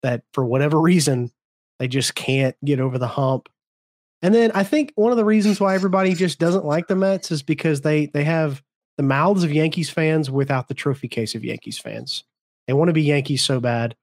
[0.02, 1.30] that, for whatever reason,
[1.78, 3.48] they just can't get over the hump.
[4.20, 7.30] And then I think one of the reasons why everybody just doesn't like the Mets
[7.30, 8.62] is because they they have
[8.96, 12.24] the mouths of Yankees fans without the trophy case of Yankees fans.
[12.66, 13.94] They want to be Yankees so bad.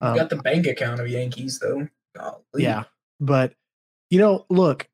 [0.00, 1.88] Um, got the bank account of Yankees though.
[2.16, 2.42] Golly.
[2.56, 2.84] Yeah,
[3.20, 3.54] but
[4.10, 4.88] you know, look,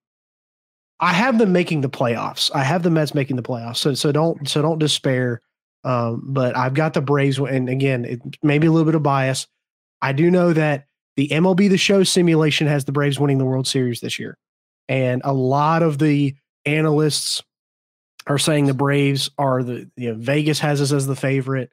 [1.01, 2.51] I have them making the playoffs.
[2.55, 3.77] I have the Mets making the playoffs.
[3.79, 5.40] So so don't so don't despair.
[5.85, 9.46] Um, but I've got the Braves, and again, it maybe a little bit of bias.
[10.03, 10.86] I do know that
[11.16, 14.38] the MLB The Show simulation has the Braves winning the World Series this year,
[14.88, 17.42] and a lot of the analysts
[18.26, 21.70] are saying the Braves are the you know Vegas has us as the favorite.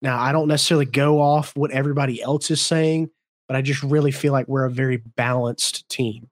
[0.00, 3.10] Now I don't necessarily go off what everybody else is saying,
[3.48, 6.28] but I just really feel like we're a very balanced team.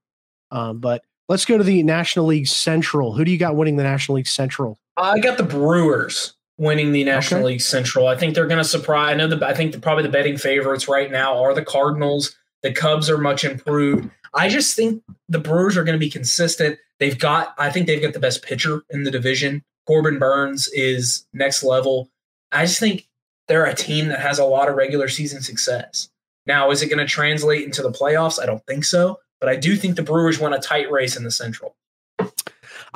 [0.53, 3.13] Um, but let's go to the National League Central.
[3.13, 4.79] Who do you got winning the National League Central?
[4.97, 7.47] I got the Brewers winning the National okay.
[7.49, 8.07] League Central.
[8.07, 9.13] I think they're going to surprise.
[9.13, 12.37] I know the I think the, probably the betting favorites right now are the Cardinals.
[12.63, 14.11] The Cubs are much improved.
[14.35, 16.79] I just think the Brewers are going to be consistent.
[16.99, 19.63] They've got I think they've got the best pitcher in the division.
[19.87, 22.11] Corbin Burnes is next level.
[22.53, 23.07] I just think
[23.49, 26.09] they're a team that has a lot of regular season success.
[26.47, 28.41] Now, is it going to translate into the playoffs?
[28.41, 31.25] I don't think so, but I do think the Brewers won a tight race in
[31.25, 31.77] the Central.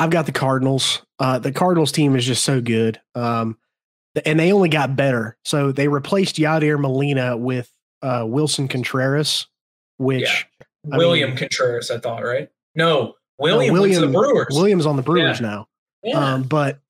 [0.01, 1.03] I've got the Cardinals.
[1.19, 3.59] Uh, the Cardinals team is just so good, um,
[4.25, 5.37] and they only got better.
[5.45, 9.47] So they replaced Yadier Molina with uh, Willson Contreras,
[9.99, 10.47] which
[10.87, 10.97] yeah.
[10.97, 12.49] William I mean, Contreras, I thought, right?
[12.75, 14.49] No, William, no, William the Brewers.
[14.53, 15.47] Williams on the Brewers yeah.
[15.47, 15.69] now.
[16.03, 16.35] Yeah.
[16.35, 16.81] Um, but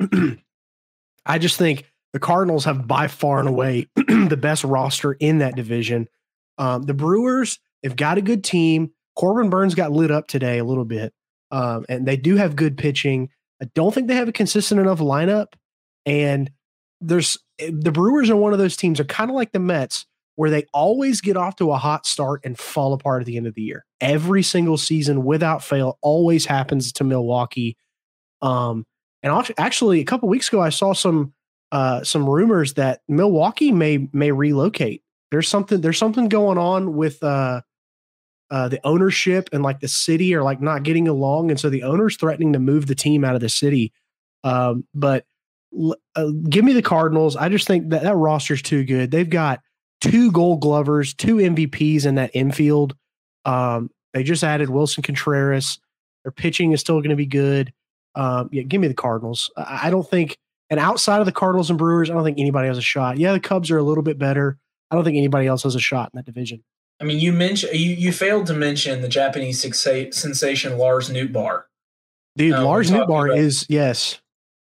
[1.26, 5.56] I just think the Cardinals have by far and away the best roster in that
[5.56, 6.08] division.
[6.58, 8.92] Um, the Brewers, they've got a good team.
[9.16, 11.12] Corbin Burnes got lit up today a little bit,
[11.50, 13.30] um, and they do have good pitching.
[13.62, 15.54] I don't think they have a consistent enough lineup.
[16.06, 16.50] And
[17.00, 20.06] there's eh, the Brewers are one of those teams are kind of like the Mets
[20.36, 23.46] where they always get off to a hot start and fall apart at the end
[23.46, 23.84] of the year.
[24.00, 27.76] Every single season, without fail, always happens to Milwaukee.
[28.40, 28.86] Um,
[29.22, 31.34] and actually, a couple weeks ago, I saw some
[31.72, 37.22] uh, some rumors that Milwaukee may may relocate there's something there's something going on with
[37.22, 37.60] uh
[38.50, 41.82] uh, the ownership and like the city are like not getting along, and so the
[41.82, 43.92] owner's threatening to move the team out of the city.
[44.42, 45.24] Um, but
[46.16, 47.36] uh, give me the Cardinals.
[47.36, 49.10] I just think that that roster's too good.
[49.10, 49.60] They've got
[50.00, 52.96] two Gold Glovers, two MVPs in that infield.
[53.44, 55.78] Um, they just added Willson Contreras.
[56.24, 57.72] Their pitching is still going to be good.
[58.14, 59.50] Um, yeah, give me the Cardinals.
[59.56, 60.36] I, I don't think,
[60.68, 63.18] and outside of the Cardinals and Brewers, I don't think anybody has a shot.
[63.18, 64.58] Yeah, the Cubs are a little bit better.
[64.90, 66.64] I don't think anybody else has a shot in that division.
[67.00, 71.62] I mean, you mentioned you you failed to mention the Japanese sensa- sensation Lars Nootbaar.
[72.36, 74.20] Dude, No, Lars we're talking Nootbaar about- is yes.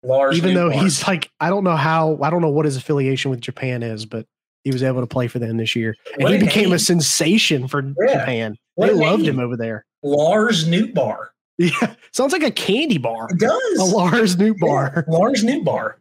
[0.04, 3.32] Lars, Even though he's like, I don't know how, I don't know what his affiliation
[3.32, 4.26] with Japan is, but
[4.62, 7.66] he was able to play for them this year, and What he became a sensation
[7.66, 8.20] for Yeah.
[8.20, 8.56] Japan.
[8.76, 9.34] What they loved name.
[9.34, 9.84] him over there.
[10.04, 11.28] Lars Nootbaar.
[11.58, 13.26] Yeah, sounds like a candy bar.
[13.30, 13.78] It does.
[13.80, 14.94] A Lars Nootbaar.
[14.94, 15.94] Yeah, Lars Nootbaar.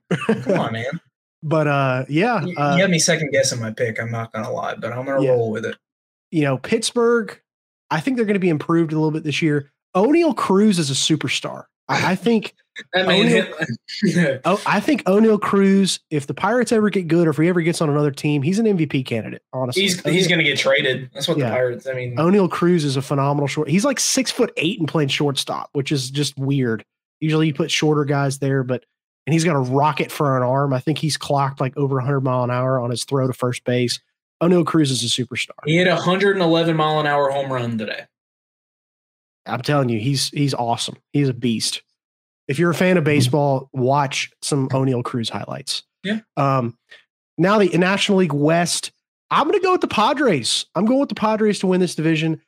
[0.44, 1.02] Come on, man.
[1.42, 4.00] But uh, yeah, You, uh, you had me second guessing my pick.
[4.00, 5.32] I'm not gonna lie, but I'm gonna Yeah.
[5.32, 5.76] roll with it.
[6.32, 7.40] You know, Pittsburgh,
[7.90, 9.72] I think they're going to be improved a little bit this year.
[9.96, 11.64] Oneil Cruz is a superstar.
[11.88, 12.54] I, I think
[12.96, 17.48] Oneil- oh, I think Oneil Cruz, if the Pirates ever get good or if he
[17.48, 19.84] ever gets on another team, he's an MVP candidate, honestly.
[19.84, 21.10] he's he's gonna get traded.
[21.14, 21.46] That's what Yeah.
[21.46, 21.88] the Pirates.
[21.88, 23.70] I mean, Oneil Cruz is a phenomenal short.
[23.70, 26.84] He's like six foot eight and playing shortstop, which is just weird.
[27.20, 28.84] Usually you put shorter guys there, but
[29.26, 30.74] and he's got a rocket for an arm.
[30.74, 33.64] I think he's clocked like over 100 mile an hour on his throw to first
[33.64, 34.00] base.
[34.42, 35.52] Oneil Cruz is a superstar.
[35.66, 38.06] he hit a 111 mile an hour home run today.
[39.46, 40.98] I'm telling you, he's he's awesome.
[41.14, 41.82] He's a beast.
[42.48, 45.84] If you're a fan of baseball, watch some Oneil Cruz highlights.
[46.04, 46.20] Yeah.
[46.38, 46.78] Um,
[47.38, 48.92] now the National League West,
[49.30, 50.66] I'm going to go with the Padres.
[50.76, 52.42] I'm going with the Padres to win this division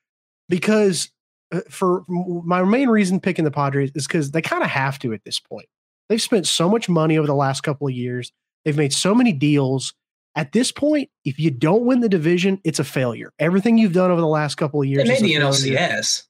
[0.47, 1.10] because
[1.52, 5.13] uh, for my main reason picking the Padres is because they kind of have to
[5.13, 5.67] at this point.
[6.08, 8.32] They've spent so much money over the last couple of years.
[8.65, 9.93] They've made so many deals.
[10.35, 13.33] At this point, if you don't win the division, it's a failure.
[13.39, 15.03] Everything you've done over the last couple of years.
[15.03, 16.23] They made the NLCS.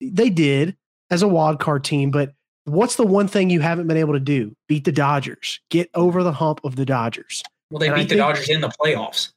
[0.00, 0.76] they did
[1.10, 4.20] as a wild card team, but what's the one thing you haven't been able to
[4.20, 4.54] do?
[4.68, 5.60] Beat the Dodgers.
[5.70, 7.42] Get over the hump of the Dodgers.
[7.70, 9.32] Well, they And I beat the think- Dodgers in the playoffs.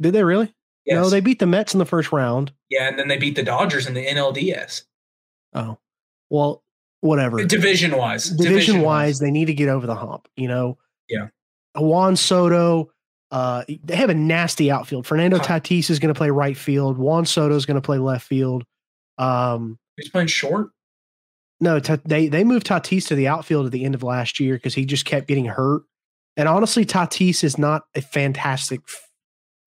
[0.00, 0.52] Did they really?
[0.86, 0.96] Yes.
[0.96, 2.52] No, they beat the Mets in the first round.
[2.70, 4.84] yeah, and then they beat the Dodgers in the NLDS.
[5.52, 5.78] Oh,
[6.30, 6.62] well,
[7.00, 7.44] whatever.
[7.44, 8.30] Division wise.
[8.30, 10.26] Division wise, they need to get over the hump.
[10.36, 10.78] You know.
[11.08, 11.28] Yeah.
[11.76, 12.90] Juan Soto.
[13.30, 15.06] Uh, they have a nasty outfield.
[15.06, 15.38] Fernando.
[15.38, 16.98] Tatis is going to play right field.
[16.98, 18.64] Juan Soto is going to play left field.
[19.18, 20.70] Um, Who's playing short?
[21.60, 24.54] No, Ta- they they moved Tatis to the outfield at the end of last year
[24.54, 25.82] because he just kept getting hurt.
[26.36, 28.80] And honestly, Tatis is not a fantastic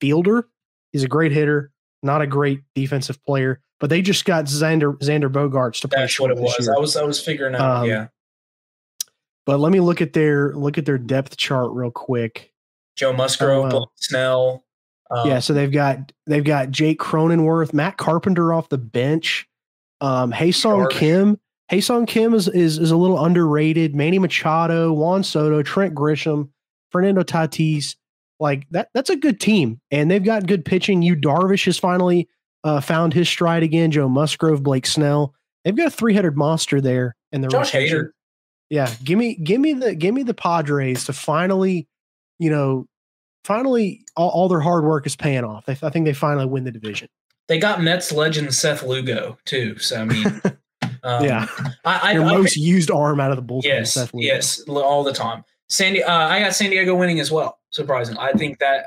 [0.01, 0.47] fielder.
[0.91, 3.61] He's a great hitter, not a great defensive player.
[3.79, 6.69] But they just got Xander Xander Bogaerts to play That's short what it was.
[6.69, 7.83] I was I was figuring out.
[7.83, 8.07] Um, yeah.
[9.45, 12.53] But let me look at their look at their depth chart real quick.
[12.95, 13.69] Joe Musgrove.
[13.69, 14.63] Blake Snell.
[15.11, 19.47] Um, yeah, so they've got they've got Jake Cronenworth, Matt Carpenter off the bench,
[20.01, 20.89] um, Ha-seong.
[20.89, 21.39] Kim.
[21.69, 23.95] Ha-seong Kim is, is is a little underrated.
[23.95, 26.49] Manny Machado, Juan Soto, Trent Grisham,
[26.91, 27.95] Fernando Tatis.
[28.39, 31.01] Like that, that's a good team, and they've got good pitching.
[31.01, 32.27] You Darvish has finally
[32.63, 33.91] uh, found his stride again.
[33.91, 35.33] Joe Musgrove, Blake Snell.
[35.63, 37.71] They've got a three headed monster there in the Josh.
[37.71, 38.09] Hader.
[38.73, 41.87] Yeah, give me give me the give me the Padres to finally,
[42.39, 42.87] you know,
[43.43, 45.67] finally all, all their hard work is paying off.
[45.67, 47.07] They, I think they finally win the division.
[47.47, 49.77] They got Mets legend Seth Lugo too.
[49.77, 50.25] So I mean,
[51.03, 51.45] um, yeah,
[51.85, 53.65] I, I, your I most used arm out of the bullpen.
[53.65, 54.25] yes, Seth Lugo.
[54.25, 55.43] yes, all the time.
[55.69, 57.59] Sandy, uh, I got San Diego winning as well.
[57.69, 58.17] Surprising.
[58.17, 58.85] I think that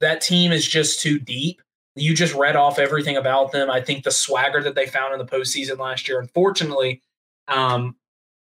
[0.00, 1.62] that team is just too deep.
[1.96, 3.70] You just read off everything about them.
[3.70, 7.00] I think the swagger that they found in the postseason last year, unfortunately,
[7.48, 7.96] um,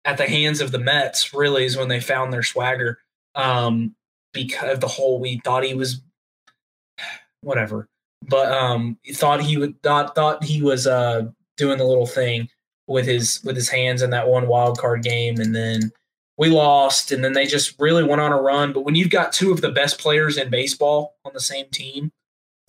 [0.07, 2.99] at the hands of the Mets, really is when they found their swagger.
[3.35, 3.95] Um,
[4.33, 6.01] because the whole, we thought he was
[7.43, 7.89] whatever,
[8.29, 12.49] but um, thought he would thought thought he was uh doing the little thing
[12.87, 15.93] with his with his hands in that one wild card game, and then
[16.39, 18.73] we lost, and then they just really went on a run.
[18.73, 22.13] But when you've got two of the best players in baseball on the same team,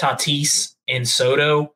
[0.02, 1.74] Tatis and Soto,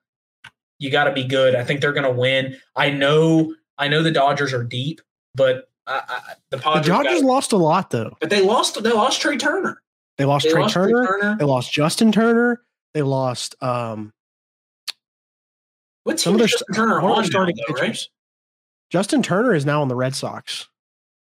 [0.80, 1.56] you got to be good.
[1.56, 2.58] I think they're going to win.
[2.76, 5.02] I know, I know the Dodgers are deep,
[5.36, 8.16] but I, I, the The Padres, Dodgers gotta- lost a lot though.
[8.20, 8.82] but they lost.
[8.84, 9.82] They lost Trea Turner.
[10.18, 11.06] They lost They Trea lost Turner.
[11.08, 11.38] Turner.
[11.38, 12.62] They lost Justin Turner.
[12.94, 14.12] They lost um,
[16.04, 17.98] What some of their Justin Turner on their now, though, right?
[18.90, 20.68] Justin Turner is now on the Red Sox.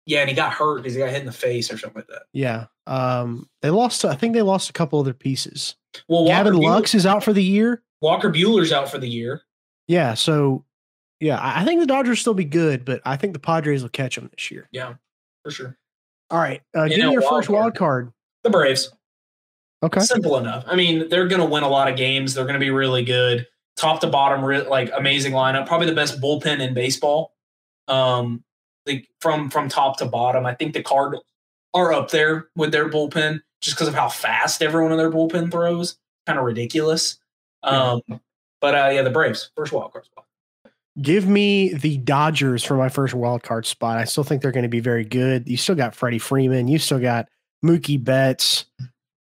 [0.06, 2.06] Yeah, and he got hurt because he got hit in the face or something like
[2.08, 2.22] that.
[2.32, 2.66] Yeah.
[2.86, 4.04] Um, they lost.
[4.06, 5.76] I think they lost a couple other pieces.
[6.08, 7.82] Well, Walker Gavin Buehler- Lux is out for the year.
[8.00, 9.42] Walker Buehler's out for the year.
[9.86, 10.14] Yeah.
[10.14, 10.64] So,
[11.20, 14.14] yeah, I think the Dodgers still be good, but I think the Padres will catch
[14.14, 14.68] them this year.
[14.70, 14.94] Yeah,
[15.42, 15.76] for sure.
[16.30, 16.62] All right.
[16.74, 18.12] Uh, give me your wild first wild card.
[18.44, 18.92] The Braves.
[19.82, 20.00] Okay.
[20.00, 20.64] Simple enough.
[20.66, 22.34] I mean, they're going to win a lot of games.
[22.34, 25.66] They're going to be really good, top to bottom, re- like amazing lineup.
[25.66, 27.34] Probably the best bullpen in baseball.
[27.86, 28.44] Um,
[28.86, 30.46] like from from top to bottom.
[30.46, 31.24] I think the Cardinals
[31.74, 35.50] are up there with their bullpen just because of how fast everyone in their bullpen
[35.50, 35.96] throws.
[36.26, 37.18] Kind of ridiculous.
[37.62, 38.02] Um,
[38.60, 40.26] but uh, yeah, the Braves first wild card spot.
[41.00, 43.98] Give me the Dodgers for my first wild card spot.
[43.98, 45.48] I still think they're going to be very good.
[45.48, 46.66] You still got Freddie Freeman.
[46.66, 47.28] You still got
[47.64, 48.64] Mookie Betts.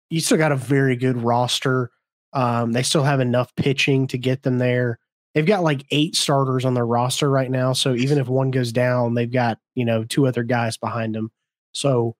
[0.08, 1.90] You still got a very good roster.
[2.32, 4.98] Um, they still have enough pitching to get them there.
[5.34, 7.74] They've got like eight starters on their roster right now.
[7.74, 11.30] So even if one goes down, they've got, you know, two other guys behind them.
[11.72, 12.16] So,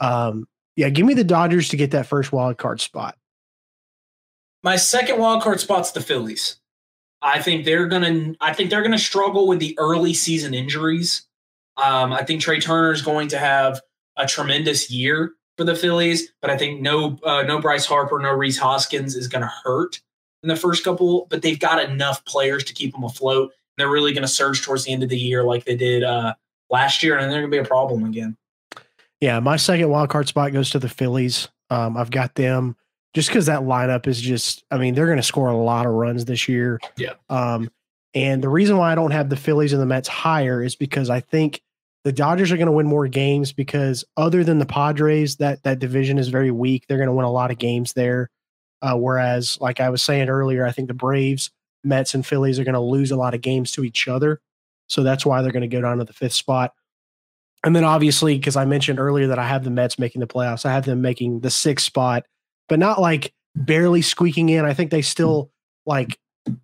[0.00, 3.16] um, yeah, give me the Dodgers to get that first wild card spot.
[4.62, 6.56] My second wild card spot's the Phillies.
[7.22, 8.34] I think they're gonna.
[8.40, 11.26] I think they're gonna struggle with the early season injuries.
[11.78, 13.80] Um, I think Trea Turner is going to have
[14.16, 18.32] a tremendous year for the Phillies, but I think no, uh, no Bryce Harper, no
[18.32, 20.00] Rhys Hoskins is going to hurt
[20.42, 21.26] in the first couple.
[21.30, 23.52] But they've got enough players to keep them afloat.
[23.76, 26.34] They're really going to surge towards the end of the year like they did uh,
[26.68, 28.36] last year, and they're going to be a problem again.
[29.20, 31.48] Yeah, my second wild card spot goes to the Phillies.
[31.70, 32.76] Um, I've got them
[33.18, 34.62] just because that lineup is just.
[34.70, 36.78] I mean, they're going to score a lot of runs this year.
[36.96, 37.14] Yeah.
[37.28, 37.68] Um,
[38.14, 41.10] and the reason why I don't have the Phillies and the Mets higher is because
[41.10, 41.60] I think
[42.04, 45.80] the Dodgers are going to win more games because other than the Padres, that that
[45.80, 46.84] division is very weak.
[46.86, 48.30] They're going to win a lot of games there.
[48.82, 51.50] Uh, whereas, like I was saying earlier, I think the Braves,
[51.82, 54.40] Mets, and Phillies are going to lose a lot of games to each other.
[54.86, 56.72] So that's why they're going to go down to the fifth spot.
[57.64, 60.64] And then obviously, because I mentioned earlier that I have the Mets making the playoffs,
[60.64, 62.24] I have them making the sixth spot,
[62.68, 64.64] but not like barely squeaking in.
[64.64, 65.50] I think they still
[65.86, 66.18] like.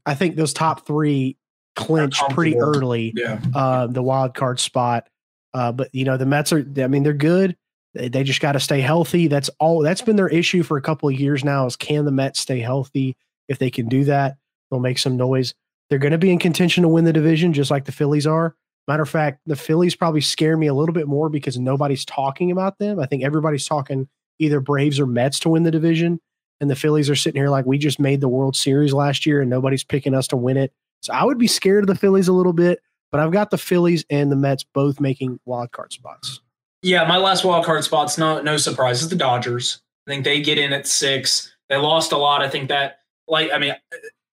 [0.06, 1.36] I think those top three
[1.76, 3.12] clinch pretty early.
[3.14, 3.40] Yeah.
[3.54, 5.08] Uh, the wild card spot.
[5.52, 6.66] Uh, but you know the Mets are.
[6.78, 7.56] I mean, they're good.
[7.94, 9.28] They, they just got to stay healthy.
[9.28, 9.80] That's all.
[9.80, 11.66] That's been their issue for a couple of years now.
[11.66, 13.16] Is can the Mets stay healthy?
[13.48, 14.36] If they can do that,
[14.70, 15.54] they'll make some noise.
[15.90, 18.56] They're going to be in contention to win the division, just like the Phillies are.
[18.88, 22.50] Matter of fact, the Phillies probably scare me a little bit more because nobody's talking
[22.50, 22.98] about them.
[22.98, 24.08] I think everybody's talking
[24.38, 26.20] either Braves or Mets to win the division,
[26.60, 29.40] and the Phillies are sitting here like we just made the World Series last year
[29.40, 30.72] and nobody's picking us to win it.
[31.02, 32.80] So I would be scared of the Phillies a little bit.
[33.14, 36.40] But I've got the Phillies and the Mets both making wild card spots.
[36.82, 39.80] Yeah, my last wild card spot's no no surprise is the Dodgers.
[40.04, 41.54] I think they get in at six.
[41.68, 42.42] They lost a lot.
[42.42, 43.76] I think that like I mean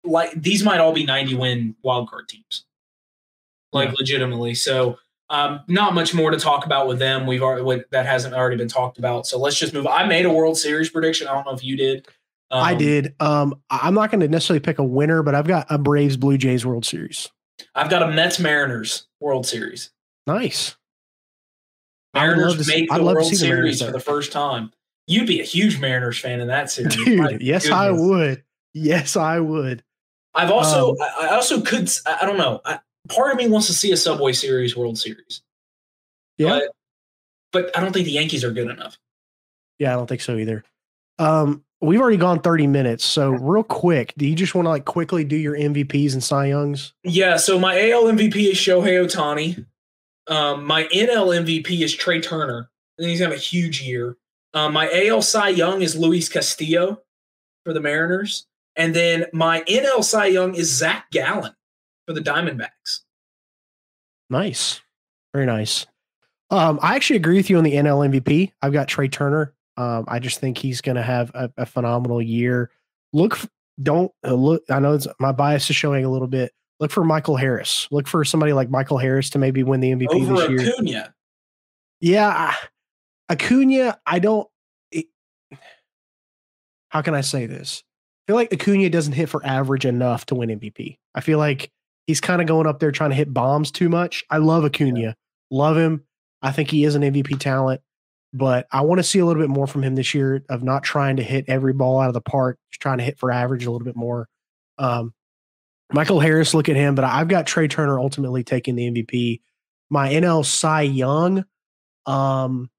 [0.03, 2.65] like these might all be 90 win wild card teams.
[3.71, 3.95] Like yeah.
[3.99, 4.55] legitimately.
[4.55, 4.97] So
[5.31, 7.25] um, not much more to talk about with them.
[7.25, 9.25] We've already that hasn't already been talked about.
[9.25, 9.87] So let's just move.
[9.87, 11.27] I made a World Series prediction.
[11.27, 12.05] I don't know if you did.
[12.51, 13.15] Um, I did.
[13.21, 16.37] Um, I'm not going to necessarily pick a winner, but I've got a Braves Blue
[16.37, 17.29] Jays World Series.
[17.73, 19.91] I've got a Mets Mariners World Series.
[20.27, 20.75] Nice.
[22.13, 24.73] Mariners make the World the Series for the first time.
[25.07, 26.95] You'd be a huge Mariners fan in that series.
[26.95, 27.71] Dude, My yes, goodness.
[27.71, 28.43] I would.
[28.73, 29.81] Yes, I would.
[30.33, 32.59] I've also, um, I also could, I don't know.
[32.65, 32.79] I,
[33.11, 35.41] part of me wants to see a Subway Series World Series.
[36.37, 36.59] Yeah.
[36.59, 36.71] But,
[37.51, 38.97] but I don't think the Yankees are good enough.
[39.79, 40.63] Yeah, I don't think so either.
[41.19, 43.05] Um, we've already gone 30 minutes.
[43.05, 46.47] So real quick, do you just want to like quickly do your MVPs and Cy
[46.47, 46.93] Youngs?
[47.03, 47.37] Yeah.
[47.37, 49.65] So my AL MVP is Shohei Ohtani.
[50.27, 52.69] Um, my NL MVP is Trea Turner.
[52.97, 54.17] And he's having a huge year.
[54.53, 57.01] Um, my AL Cy Young is Luis Castillo
[57.65, 58.45] for the Mariners.
[58.75, 61.53] And then my NL Cy Young is Zach Gallen
[62.11, 62.99] for the Diamondbacks.
[64.29, 64.81] Nice.
[65.33, 65.85] Very nice.
[66.49, 68.51] Um, I actually agree with you on the NL MVP.
[68.61, 69.53] I've got Trea Turner.
[69.77, 72.69] Um, I just think he's going to have a, a, phenomenal year.
[73.13, 73.39] Look,
[73.81, 74.63] don't uh, look.
[74.69, 76.51] I know my bias is showing a little bit.
[76.81, 77.87] Look for Michael Harris.
[77.89, 80.73] Look for somebody like Michael Harris to maybe win the MVP Over this year.
[80.73, 81.13] Acuna.
[82.01, 82.53] Yeah,
[83.29, 83.99] Acuna.
[84.05, 84.47] I don't.
[84.91, 85.05] It,
[86.89, 87.83] how can I say this?
[88.27, 90.97] I feel like Acuna doesn't hit for average enough to win MVP.
[91.15, 91.71] I feel like
[92.07, 94.23] he's kind of going up there trying to hit bombs too much.
[94.29, 95.13] I love Acuna, yeah.
[95.49, 96.03] love him.
[96.41, 97.81] I think he is an MVP talent
[98.33, 100.83] but I want to see a little bit more from him this year of not
[100.83, 103.65] trying to hit every ball out of the park, just trying to hit for average
[103.65, 104.29] a little bit more.
[104.77, 105.13] Um,
[105.91, 109.41] Michael Harris, look at him, but I've got Trea Turner ultimately taking the MVP.
[109.89, 111.43] My NL Cy Young,
[112.05, 112.69] um,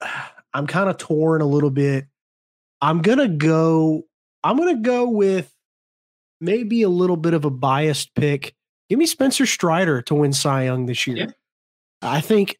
[0.52, 2.06] I'm kind of torn a little bit.
[2.80, 4.04] I'm gonna go.
[4.42, 5.52] I'm gonna go with
[6.40, 8.54] maybe a little bit of a biased pick.
[8.88, 11.16] Give me Spencer Strider to win Cy Young this year.
[11.16, 11.30] Yeah.
[12.02, 12.56] I think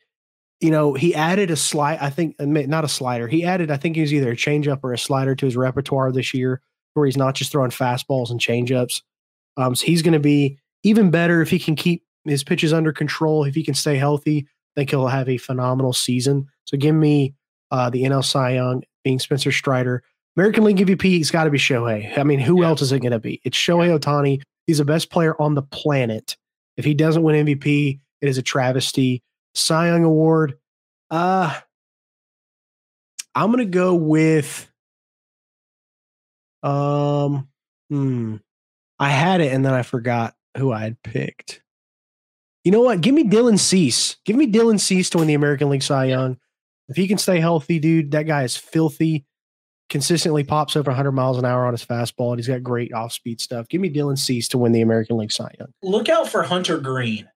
[0.60, 1.98] you know, he added a slide.
[2.00, 3.28] I think uh, not a slider.
[3.28, 6.12] He added, I think he was either a changeup or a slider to his repertoire
[6.12, 6.62] this year,
[6.94, 9.02] where he's not just throwing fastballs and changeups.
[9.56, 12.92] Um, so he's going to be even better if he can keep his pitches under
[12.92, 13.44] control.
[13.44, 16.48] If he can stay healthy, I think he'll have a phenomenal season.
[16.64, 17.34] So give me
[17.70, 20.02] uh, the NL Cy Young being Spencer Strider.
[20.36, 22.16] American League MVP, it's got to be Shohei.
[22.18, 22.68] I mean, who yeah.
[22.68, 23.40] else is it going to be?
[23.44, 24.42] It's Shohei Ohtani.
[24.66, 26.36] He's the best player on the planet.
[26.76, 29.22] If he doesn't win MVP, it is a travesty.
[29.54, 30.58] Cy Young Award.
[31.10, 31.58] Uh
[33.34, 34.70] I'm gonna go with
[36.62, 37.48] um
[37.88, 38.36] hmm.
[38.98, 41.62] I had it and then I forgot who I had picked.
[42.64, 43.00] You know what?
[43.00, 44.16] Give me Dylan Cease.
[44.24, 46.38] Give me Dylan Cease to win the American League Cy Young.
[46.88, 49.24] If he can stay healthy, dude, that guy is filthy.
[49.88, 53.12] Consistently pops over 100 miles an hour on his fastball, and he's got great off
[53.12, 53.68] speed stuff.
[53.68, 55.68] Give me Dylan Cease to win the American League Cy Young.
[55.82, 57.28] Look out for Hunter Greene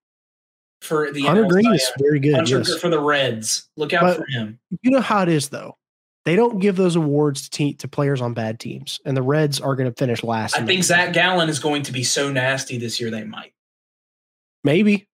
[0.80, 2.34] for the Hunter NL Green is very good.
[2.34, 2.74] Hunter yes.
[2.78, 3.68] For the Reds.
[3.76, 4.58] Look out But- for him.
[4.82, 5.76] You know how it is, though.
[6.24, 9.60] They don't give those awards to te- to players on bad teams, and the Reds
[9.60, 10.58] are going to finish last.
[10.58, 10.82] I think.
[10.84, 13.10] Zach Gallen is going to be so nasty this year.
[13.10, 13.52] They might.
[14.64, 15.06] maybe,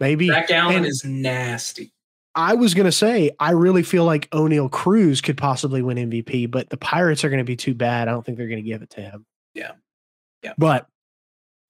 [0.00, 0.28] maybe.
[0.28, 1.92] Zach Gallen And- is nasty.
[2.36, 6.50] I was going to say I really feel like Oneil Cruz could possibly win MVP,
[6.50, 8.08] but the Pirates are going to be too bad.
[8.08, 9.24] I don't think they're going to give it to him.
[9.54, 9.72] Yeah.
[10.42, 10.52] Yeah.
[10.58, 10.86] But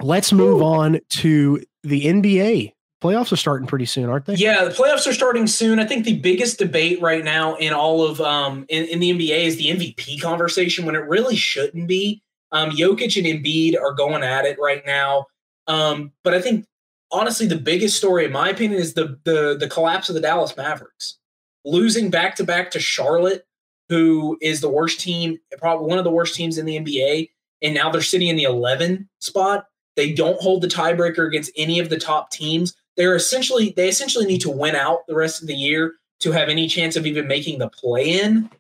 [0.03, 2.73] let's move on to the NBA.
[3.03, 4.35] Playoffs are starting pretty soon, aren't they?
[4.35, 5.79] Yeah, the playoffs are starting soon.
[5.79, 9.45] I think the biggest debate right now in all of um in, in the NBA
[9.45, 12.23] is the MVP conversation when it really shouldn't be.
[12.53, 15.27] Um, Jokic and Embiid are going at it right now.
[15.67, 16.65] Um, but I think
[17.13, 20.57] honestly the biggest story, in my opinion, is the the the collapse of the Dallas
[20.57, 21.19] Mavericks,
[21.65, 23.47] losing back to back to Charlotte,
[23.89, 27.31] who is the worst team, probably one of the worst teams in the NBA,
[27.63, 29.67] and now they're sitting in the 11 spot.
[29.97, 34.27] They don't hold the tiebreaker against any of the top teams they're essentially they essentially
[34.27, 37.29] need to win out the rest of the year to have any chance of even
[37.29, 38.51] making the play in.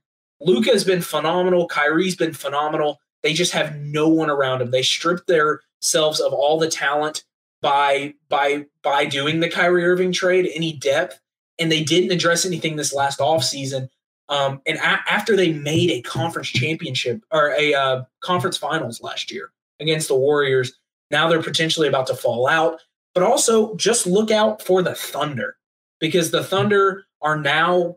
[0.41, 1.67] Luka has been phenomenal.
[1.67, 3.01] Kyrie's been phenomenal.
[3.23, 4.71] They just have no one around them.
[4.71, 7.25] They stripped themselves of all the talent
[7.63, 11.21] by by by doing the Kyrie Irving trade, any depth,
[11.59, 13.89] and they didn't address anything this last offseason.
[14.29, 19.31] Um, and a- after they made a conference championship or a uh, conference finals last
[19.31, 20.73] year against the Warriors,
[21.11, 22.81] now they're potentially about to fall out
[23.17, 25.57] but also just look out for the Thunder
[26.01, 27.97] because the Thunder are now,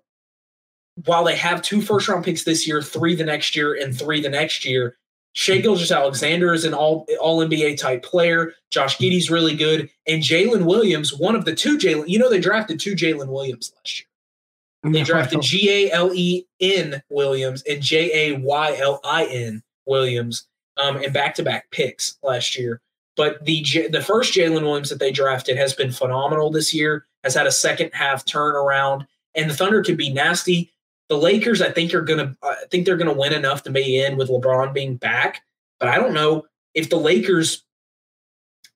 [1.04, 4.22] while they have two first round picks this year, three the next year, and three
[4.22, 4.96] the next year.
[5.34, 8.54] Shai Gilgeous-Alexander is an all all NBA type player.
[8.72, 12.08] Josh Giddey's really good, and Jalen Williams, one of the two Jalen.
[12.08, 14.92] You know they drafted two Jalen Williams last year.
[14.92, 19.62] They drafted G A L E N Williams and J A Y L I N
[19.86, 22.82] Williams um, in back to back picks last year.
[23.18, 27.06] But the J- the first Jalen Williams that they drafted has been phenomenal this year.
[27.24, 29.06] Has had a second half turnaround,
[29.36, 30.72] and the Thunder could be nasty.
[31.10, 32.36] The Lakers, I think, are gonna.
[32.44, 35.42] I think they're gonna win enough to be in with LeBron being back.
[35.80, 37.64] But I don't know if the Lakers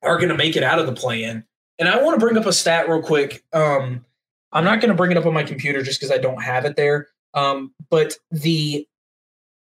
[0.01, 1.43] are gonna make it out of the play-in.
[1.79, 3.43] And I want to bring up a stat real quick.
[3.53, 4.05] Um,
[4.51, 6.75] I'm not gonna bring it up on my computer just because I don't have it
[6.75, 7.07] there.
[7.33, 8.87] Um, but the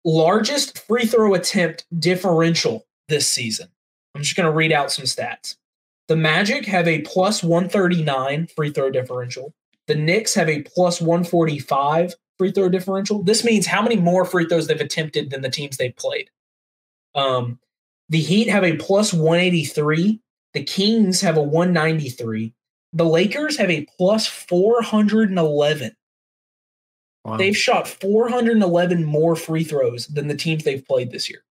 [0.05, 3.69] largest free throw attempt differential this season.
[4.15, 5.57] I'm just going to read out some stats.
[6.09, 9.55] The Magic have a plus 139 free throw differential.
[9.87, 13.23] The Knicks have a plus 145 free throw differential.
[13.23, 16.31] This means how many more free throws they've attempted than the teams they've played.
[17.15, 17.59] Um,
[18.09, 20.21] the Heat have a plus 183.
[20.55, 22.55] The Kings have a 193.
[22.95, 25.95] The Lakers have a plus 411.
[27.25, 27.37] Wow.
[27.37, 31.45] They've shot 411 more free throws than the teams they've played this year.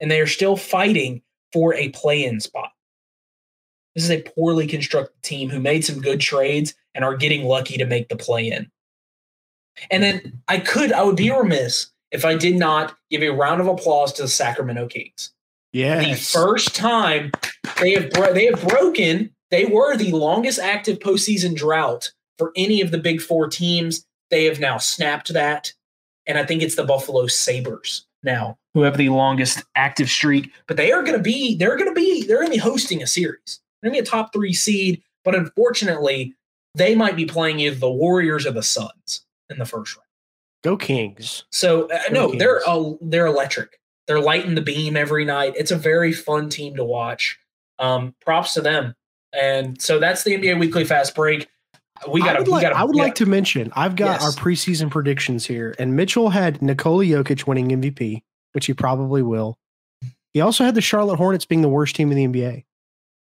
[0.00, 1.22] And they are still fighting
[1.52, 2.72] for a play in spot.
[3.94, 7.76] This is a poorly constructed team who made some good trades and are getting lucky
[7.76, 8.71] to make the play in.
[9.90, 13.60] And then I could, I would be remiss if I did not give a round
[13.60, 15.32] of applause to the Sacramento Kings.
[15.72, 17.32] Yeah, the first time
[17.80, 22.82] they have bro- they have broken, they were the longest active postseason drought for any
[22.82, 24.04] of the big four teams.
[24.30, 25.72] They have now snapped that,
[26.26, 30.52] and I think it's the Buffalo Sabres now who have the longest active streak.
[30.66, 33.02] But they are going to be they're going to be they're going to be hosting
[33.02, 33.60] a series.
[33.80, 36.34] They're going to be a top three seed, but unfortunately,
[36.74, 40.06] they might be playing either the Warriors or the Suns in the first round.
[40.64, 41.44] Go Kings.
[41.50, 43.78] So uh, Go no, they're uh, they're electric.
[44.06, 45.54] They're lighting the beam every night.
[45.56, 47.38] It's a very fun team to watch.
[47.78, 48.94] Um, props to them.
[49.32, 51.48] And so that's the NBA Weekly Fast Break.
[52.12, 54.24] We got I would, We like, got I would like to mention I've got Yes.
[54.24, 58.22] our preseason predictions here, and Mitchell had Nikola Jokic winning MVP,
[58.52, 59.56] which he probably will.
[60.32, 62.64] He also had the Charlotte Hornets being the worst team in the NBA,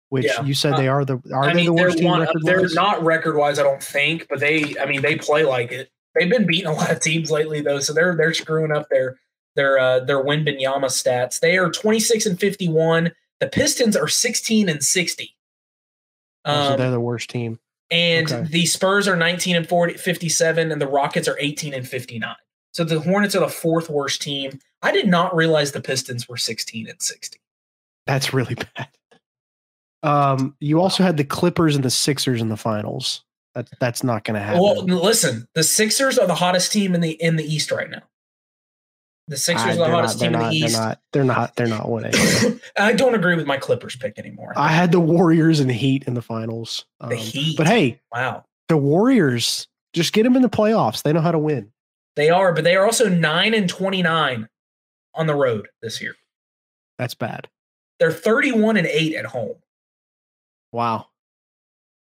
[0.09, 0.43] which Yeah.
[0.43, 2.27] you said they are the are I they mean, the worst team one.
[2.43, 4.75] They're not record wise, I don't think, but they.
[4.79, 5.89] I mean, they play like it.
[6.15, 9.17] They've been beating a lot of teams lately, though, so they're they're screwing up their
[9.55, 11.39] their uh, their Wembanyama stats.
[11.39, 13.11] They are twenty six and fifty one.
[13.39, 15.35] The Pistons are sixteen and sixty.
[16.45, 17.59] so Um, they're the worst team.
[17.91, 18.43] and Okay.
[18.49, 22.35] the Spurs are 19 and 40, 57, and the Rockets are 18 and 59.
[22.71, 24.59] So the Hornets are the fourth worst team.
[24.81, 27.39] I did not realize the Pistons were 16 and 60.
[28.07, 28.87] That's really bad.
[30.03, 33.23] Um, you also had the Clippers and the Sixers in the finals.
[33.55, 34.61] That that's not going to happen.
[34.61, 38.03] Well, listen, the Sixers are the hottest team in the in the East right now.
[39.27, 40.73] The Sixers Ah, are the they're not- hottest team in not- the East.
[40.75, 40.99] They're not.
[41.13, 41.55] They're not.
[41.55, 42.59] They're not winning.
[42.77, 44.53] I don't agree with my Clippers pick anymore.
[44.55, 46.85] I had the Warriors and the Heat in the finals.
[46.99, 47.57] Um, the Heat.
[47.57, 48.43] But hey, wow.
[48.67, 51.01] the Warriors just get them in the playoffs.
[51.01, 51.71] They know how to win.
[52.17, 54.47] They are, but they are also nine and twenty nine
[55.13, 56.15] on the road this year.
[56.99, 57.47] That's bad.
[57.99, 59.55] They're thirty one and eight at home.
[60.73, 61.07] Wow.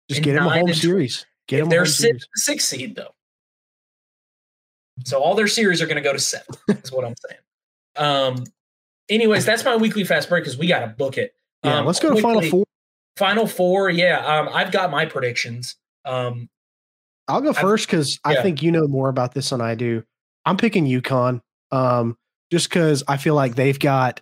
[0.08, 1.26] Just And get him a home series.
[1.52, 3.14] Get If they're six, six seed though.
[5.04, 6.56] So all their series are going to go to seven.
[6.70, 7.41] is what I'm saying.
[7.97, 8.45] Um.
[9.10, 11.36] Anyways, that's my weekly fast break because we got to book it.
[11.66, 12.64] Yeah, Um, let's go to final four.
[13.18, 14.26] Final four, yeah.
[14.26, 15.76] Um, I've got my predictions.
[16.06, 16.47] Um,
[17.28, 20.04] I'll go first because I think you know more about this than I do.
[20.45, 21.41] I'm picking UConn,
[21.72, 22.18] um,
[22.49, 24.22] just because I feel like they've got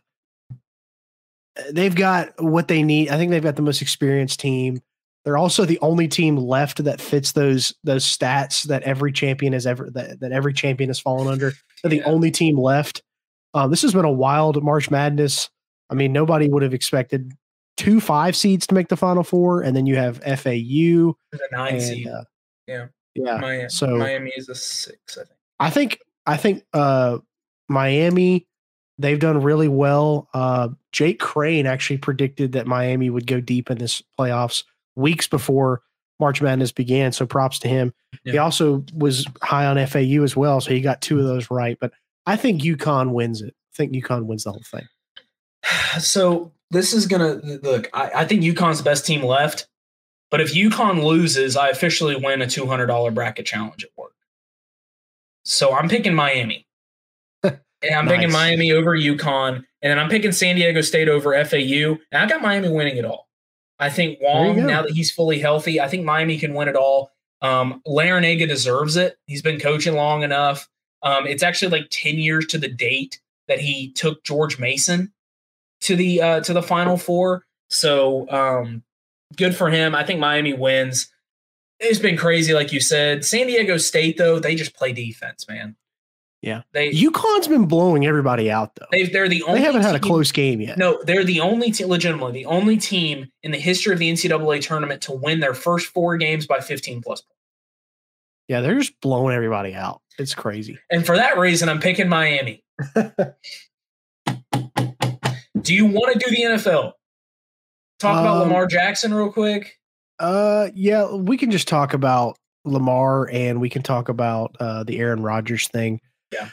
[1.71, 3.09] they've got what they need.
[3.09, 4.81] I think they've got the most experienced team.
[5.25, 9.67] They're also the only team left that fits those those stats that every champion has
[9.67, 11.51] ever that, that every champion has fallen under.
[11.83, 13.03] They're the only team left.
[13.53, 15.49] Um, this has been a wild March Madness.
[15.89, 17.33] I mean, nobody would have expected
[17.77, 21.73] two five seeds to make the Final Four, and then you have FAU the nine
[21.73, 22.07] and seed.
[22.07, 22.23] uh,
[22.67, 22.87] Yeah.
[23.15, 23.37] yeah.
[23.37, 25.37] Miami, so- Miami is a six, I think.
[25.59, 27.17] I think I think uh
[27.67, 28.47] Miami
[28.97, 30.29] they've done really well.
[30.33, 34.63] Uh Jake Crane actually predicted that Miami would go deep in this playoffs
[34.99, 35.81] weeks before
[36.19, 37.93] March Madness began, so props to him.
[38.23, 41.33] He also was high on FAU as well, so he got two of mm-hmm.
[41.33, 41.93] those right, but
[42.25, 43.55] I think UConn wins it.
[43.73, 44.87] I think UConn wins the whole thing.
[45.99, 47.89] So this is gonna look.
[47.93, 49.67] I, I think UConn's the best team left,
[50.29, 54.13] but if UConn loses, I officially win a two hundred dollar bracket challenge at work.
[55.45, 56.67] So I'm picking Miami.
[57.81, 61.97] And I'm picking Miami over UConn, and then I'm picking San Diego State over FAU,
[62.11, 63.28] and I got Miami winning it all.
[63.79, 67.11] I think Wong, now that he's fully healthy, I think Miami can win it all.
[67.41, 69.17] Um, Larranaga deserves it.
[69.25, 70.67] He's been coaching long enough.
[71.01, 75.13] Um, it's actually like 10 years to the date that he took George Mason
[75.81, 77.45] to the uh, to the Final Four.
[77.69, 78.83] So um,
[79.37, 79.95] good for him.
[79.95, 81.09] I think Miami wins.
[81.79, 83.23] It's been crazy, like you said.
[83.23, 85.77] San Diego State, though, they just play defense, man.
[86.41, 86.61] Yeah.
[86.73, 88.85] they UConn's been blowing everybody out though.
[88.91, 90.77] they they're the only They haven't had a team- close game yet.
[90.77, 94.61] No, they're the only team, legitimately, the only team in the history of the NCAA
[94.61, 97.35] tournament to win their first four games by 15 plus points.
[98.47, 100.01] Yeah, they're just blowing everybody out.
[100.17, 100.79] It's crazy.
[100.89, 102.63] And for that reason, I'm picking Miami.
[105.61, 106.93] do you want to do the NFL?
[107.99, 109.77] Talk about Um, Lamar Jackson real quick.
[110.19, 114.99] Uh, yeah, we can just talk about Lamar and we can talk about uh, the
[114.99, 115.99] Aaron Rodgers thing.
[116.31, 116.49] Yeah.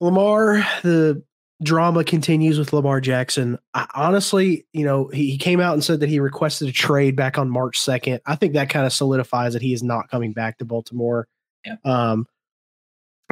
[0.00, 1.22] Lamar, the
[1.62, 3.58] drama continues with Lamar Jackson.
[3.74, 7.16] I, honestly, you know, he, he came out and said that he requested a trade
[7.16, 8.20] back on March 2nd.
[8.26, 11.26] I think that kind of solidifies that he is not coming back to Baltimore.
[11.64, 11.76] Yeah.
[11.84, 12.26] Um,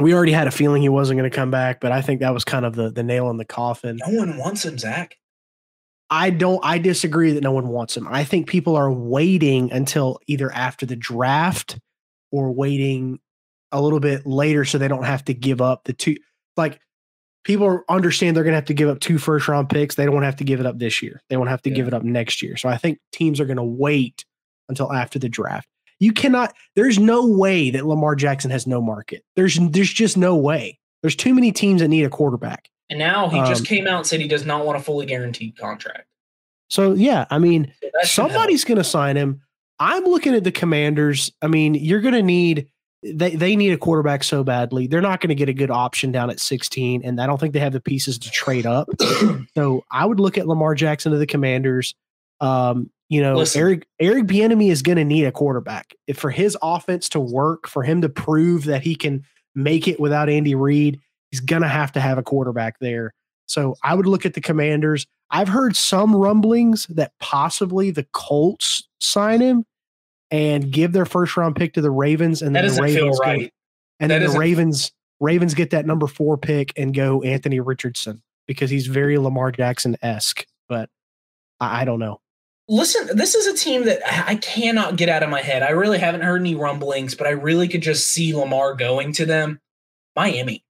[0.01, 2.35] we already had a feeling he wasn't going to come back, but I think that
[2.35, 3.99] was kind of the the nail in the coffin.
[4.07, 5.17] No one wants him, Zach.
[6.11, 8.07] I don't I disagree that no one wants him.
[8.09, 11.79] I think people are waiting until either after the draft
[12.31, 13.21] or waiting
[13.73, 16.17] a little bit later so they don't have to give up the two
[16.57, 16.81] like
[17.45, 19.95] people understand they're going to have to give up two first round picks.
[19.95, 21.23] They don't have to give it up this year.
[21.29, 22.57] They won't have to give it up next year.
[22.57, 24.25] So I think teams are going to wait
[24.69, 25.69] until after the draft.
[26.01, 29.23] You cannot there's no way that Lamar Jackson has no market.
[29.37, 30.79] There's there's just no way.
[31.03, 32.69] There's too many teams that need a quarterback.
[32.91, 35.07] And now he Um, just came out and said he does not want a fully
[35.07, 36.07] guaranteed contract.
[36.69, 38.33] So yeah, I mean, So that should help.
[38.33, 39.41] somebody's going to sign him.
[39.79, 41.31] I'm looking at the Commanders.
[41.43, 42.69] I mean, you're going to need
[43.15, 44.87] they they need a quarterback so badly.
[44.87, 47.53] They're not going to get a good option down at 16, and I don't think
[47.53, 48.89] they have the pieces to trade up.
[49.55, 51.95] so I would look at Lamar Jackson to the Commanders.
[52.41, 53.61] Um, you know, Listen.
[53.61, 57.69] Eric Eric Bieniemy is going to need a quarterback if for his offense to work,
[57.69, 61.01] for him to prove that he can make it without Andy Reid.
[61.31, 63.13] He's going to have to have a quarterback there.
[63.47, 65.07] So I would look at the Commanders.
[65.31, 69.65] I've heard some rumblings that possibly the Colts sign him
[70.37, 73.25] and give their first round pick to the Ravens, and That then the Ravens go-
[73.33, 73.51] and
[74.11, 78.69] That then the Ravens Ravens get that number four pick and go Anthony Richardson because
[78.69, 80.45] he's very Lamar Jackson esque.
[80.69, 80.91] But
[81.59, 82.21] I, I don't know.
[82.69, 85.63] Listen, this is a team that I cannot get out of my head.
[85.63, 89.25] I really haven't heard any rumblings, but I really could just see Lamar going to
[89.25, 89.61] them.
[90.17, 90.65] Miami.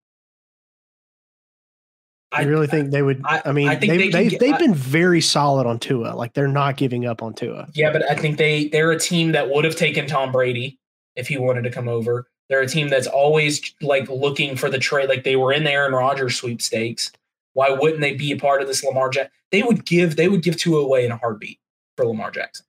[2.32, 3.22] I really think they would.
[3.24, 5.66] I, I- mean, I think they, they, they have get- they've I- been very solid
[5.66, 6.14] on Tua.
[6.14, 7.68] Like they're not giving up on Tua.
[7.74, 10.78] Yeah, but I think they they're a team that would have taken Tom Brady
[11.14, 12.28] if he wanted to come over.
[12.48, 15.08] They're a team that's always like looking for the trade.
[15.08, 17.10] Like they were in the Aaron Rodgers sweepstakes.
[17.54, 19.32] Why wouldn't they be a part of this Lamar Jackson?
[19.50, 21.58] They would give they would give Tua away in a heartbeat
[21.96, 22.66] for Lamar Jackson.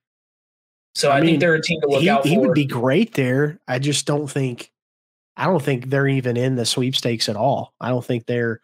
[0.95, 2.65] So I I, mean, think they're a team to look he, out he would be
[2.65, 3.59] great there.
[3.67, 4.71] I just don't think.
[5.35, 7.73] I don't think they're even in the sweepstakes at all.
[7.79, 8.61] I don't think they're.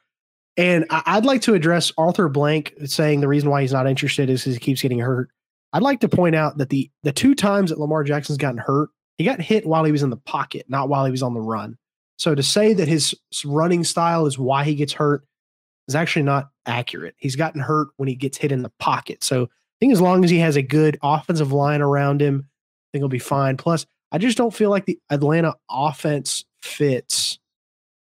[0.55, 4.43] And I'd like to address Arthur Blank saying the reason why he's not interested is
[4.43, 5.29] because he keeps getting hurt.
[5.73, 8.89] I'd like to point out that the the two times that Lamar Jackson's gotten hurt,
[9.17, 11.41] he got hit while he was in the pocket, not while he was on the
[11.41, 11.77] run.
[12.17, 15.25] So to say that his running style is why he gets hurt
[15.87, 17.15] is actually not accurate.
[17.17, 19.23] He's gotten hurt when he gets hit in the pocket.
[19.23, 19.47] So I
[19.79, 23.09] think as long as he has a good offensive line around him, I think he'll
[23.09, 23.57] be fine.
[23.57, 27.39] Plus, I just don't feel like the Atlanta offense fits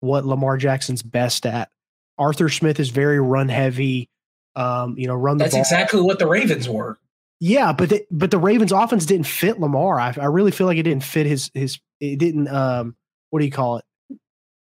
[0.01, 1.71] what Lamar Jackson's best at.
[2.19, 4.09] Arthur Smith is very run heavy.
[4.55, 5.61] Um, you know, run the That's ball.
[5.61, 6.99] exactly what the Ravens were.
[7.41, 10.01] Yeah, but the, but the Ravens offense didn't fit Lamar.
[10.01, 11.79] I, I really feel like it didn't fit his his.
[12.01, 12.49] It didn't.
[12.49, 12.97] Um,
[13.31, 13.85] what do you call it?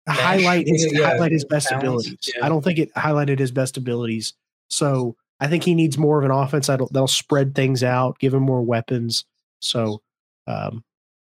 [0.08, 2.32] Highlight his Yeah, highlight his best balance, abilities.
[2.34, 2.44] yeah.
[2.44, 4.34] I don't think it highlighted his best abilities.
[4.70, 8.32] So I think he needs more of an offense that'll that'll spread things out, give
[8.34, 9.24] him more weapons.
[9.60, 10.00] So,
[10.46, 10.84] um,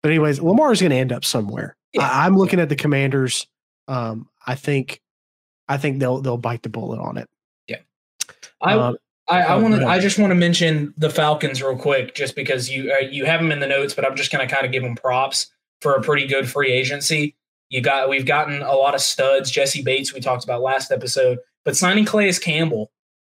[0.04, 1.76] but anyways, Lamar is going to end up somewhere.
[1.94, 2.04] Yeah.
[2.10, 3.48] I, I'm looking at the Commanders.
[3.88, 5.02] Um, I think,
[5.68, 7.30] I think they'll they'll bite the bullet on it.
[8.62, 8.98] I Um,
[9.28, 9.88] I, I oh, want to.
[9.88, 13.42] I just want to mention the Falcons real quick, just because you uh, you have
[13.42, 15.48] them in the notes, but I'm just going to kind of give them props
[15.82, 17.36] for a pretty good free agency.
[17.70, 19.50] You got we've gotten a lot of studs.
[19.50, 22.92] Jessie Bates we talked about last episode, but signing Calais Campbell,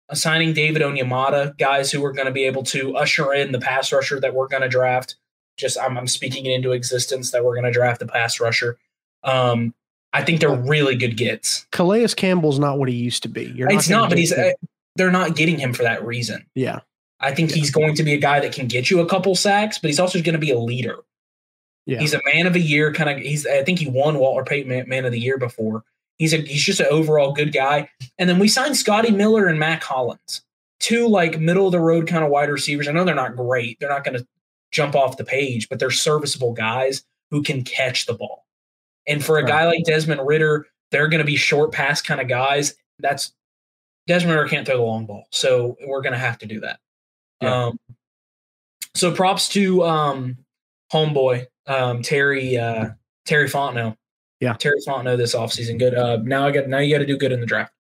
[0.09, 3.61] uh, signing David Onyemata, guys who are going to be able to usher in the
[3.61, 5.15] pass rusher that we're going to draft.
[5.57, 8.77] Just I'm, I'm speaking it into existence that we're going to draft the pass rusher.
[9.23, 9.73] Um,
[10.13, 11.67] I think they're really good gets.
[11.73, 13.45] Calais Campbell's not what he used to be.
[13.47, 14.53] You're It's gonna not, but he's the- uh,
[14.97, 16.47] they're not getting him for that reason.
[16.55, 16.81] yeah.
[17.19, 19.79] I think he's going to be a guy that can get you a couple sacks,
[19.79, 20.99] but he's also going to be a leader.
[21.87, 21.99] Yeah.
[21.99, 23.19] He's a man of the year kind of.
[23.19, 25.83] He's I think he won Walter Payton man, man of the year before.
[26.19, 27.89] He's a he's just an overall good guy.
[28.19, 30.43] And then we signed Scotty Miller and Mack Hollins,
[30.81, 32.89] two like middle of the road kind of wide receivers.
[32.89, 33.79] I know they're not great.
[33.81, 34.27] They're not going to
[34.73, 38.46] jump off the page, but they're serviceable guys who can catch the ball.
[39.07, 39.49] And for a Right.
[39.49, 42.75] guy like Desmond Ridder, they're going to be short pass kind of guys.
[42.99, 43.33] That's
[44.07, 46.79] Desmond Ridder can't throw the long ball, so we're going to have to do that.
[47.41, 47.67] Yeah.
[47.67, 47.79] Um,
[48.95, 50.39] so props to um,
[50.93, 52.91] homeboy um, Terry uh,
[53.27, 53.97] Terry Fontenot.
[54.41, 54.55] Yeah.
[54.55, 55.79] Terry Fontenot this offseason.
[55.79, 55.95] Good.
[55.95, 57.73] Uh, now I got now you got to do good in the draft.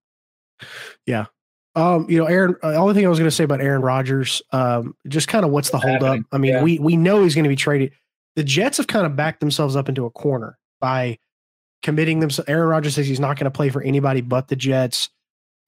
[1.07, 1.27] Yeah.
[1.74, 2.57] Um, you know, Aaron.
[2.62, 5.45] Uh, the only thing I was going to say about Aaron Rodgers, um, just kind
[5.45, 6.20] of what's the holdup?
[6.33, 6.62] I mean, Yeah.
[6.62, 7.93] we we know he's going to be traded.
[8.35, 11.18] The Jets have kind of backed themselves up into a corner by
[11.83, 12.31] committing them.
[12.49, 15.11] Aaron Rodgers says he's not going to play for anybody but the Jets.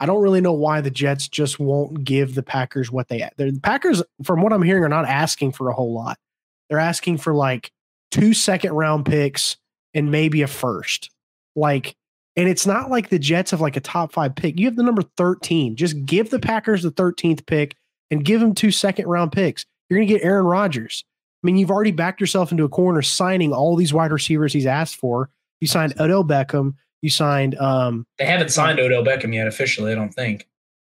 [0.01, 3.29] I don't really know why the Jets just won't give the Packers what they.
[3.37, 6.19] The Packers, from what I'm hearing, are not asking for a whole lot.
[6.69, 7.73] They're asking for like
[8.11, 9.57] two second round picks
[9.95, 11.11] and maybe a first.
[11.57, 11.97] Like
[12.39, 14.61] and it's not like the Jets have like a top five pick.
[14.61, 15.75] You have the number 13.
[15.75, 17.75] Just give the Packers the 13th pick
[18.13, 19.67] and give them two second round picks.
[19.91, 21.05] You're going to get Aaron Rodgers.
[21.43, 24.67] I mean, you've already backed yourself into a corner signing all these wide receivers he's
[24.67, 25.31] asked for.
[25.61, 26.75] You signed Odell Beckham.
[27.01, 29.93] You signed, um, They haven't signed Odell Beckham yet officially.
[29.93, 30.49] I don't think.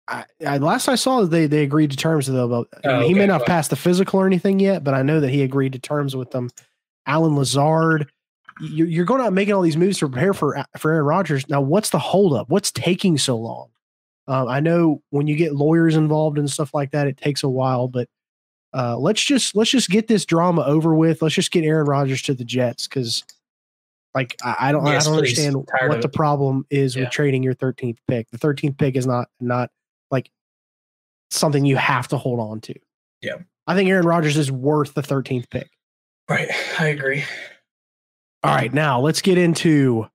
[0.07, 3.25] I, I, last I saw, they they agreed to terms with mean, Oh, He may
[3.25, 5.79] not have passed the physical or anything yet, but I know that he agreed to
[5.79, 6.51] terms with them.
[7.07, 8.11] Allen Lazard.
[8.61, 11.49] You're, you're going out making all these moves to prepare for for Aaron Rodgers.
[11.49, 12.49] Now, what's the holdup?
[12.49, 13.69] What's taking so long?
[14.27, 17.49] Um, I know when you get lawyers involved and stuff like that, it takes a
[17.49, 17.87] while.
[17.87, 18.07] But
[18.75, 21.21] uh, let's just let's just get this drama over with.
[21.21, 23.23] Let's just get Aaron Rodgers to the Jets because,
[24.13, 25.39] like, I, I don't Yes, I don't please.
[25.39, 27.03] understand Tired what the problem is Yeah.
[27.03, 28.29] with trading your 13th pick.
[28.31, 29.69] The 13th pick is not not
[30.11, 30.29] like
[31.31, 32.75] something you have to hold on to.
[33.21, 33.35] Yeah.
[33.67, 35.69] I think Aaron Rodgers is worth the 13th pick.
[36.29, 36.49] Right.
[36.79, 37.23] I agree.
[38.43, 40.07] All right, now let's get into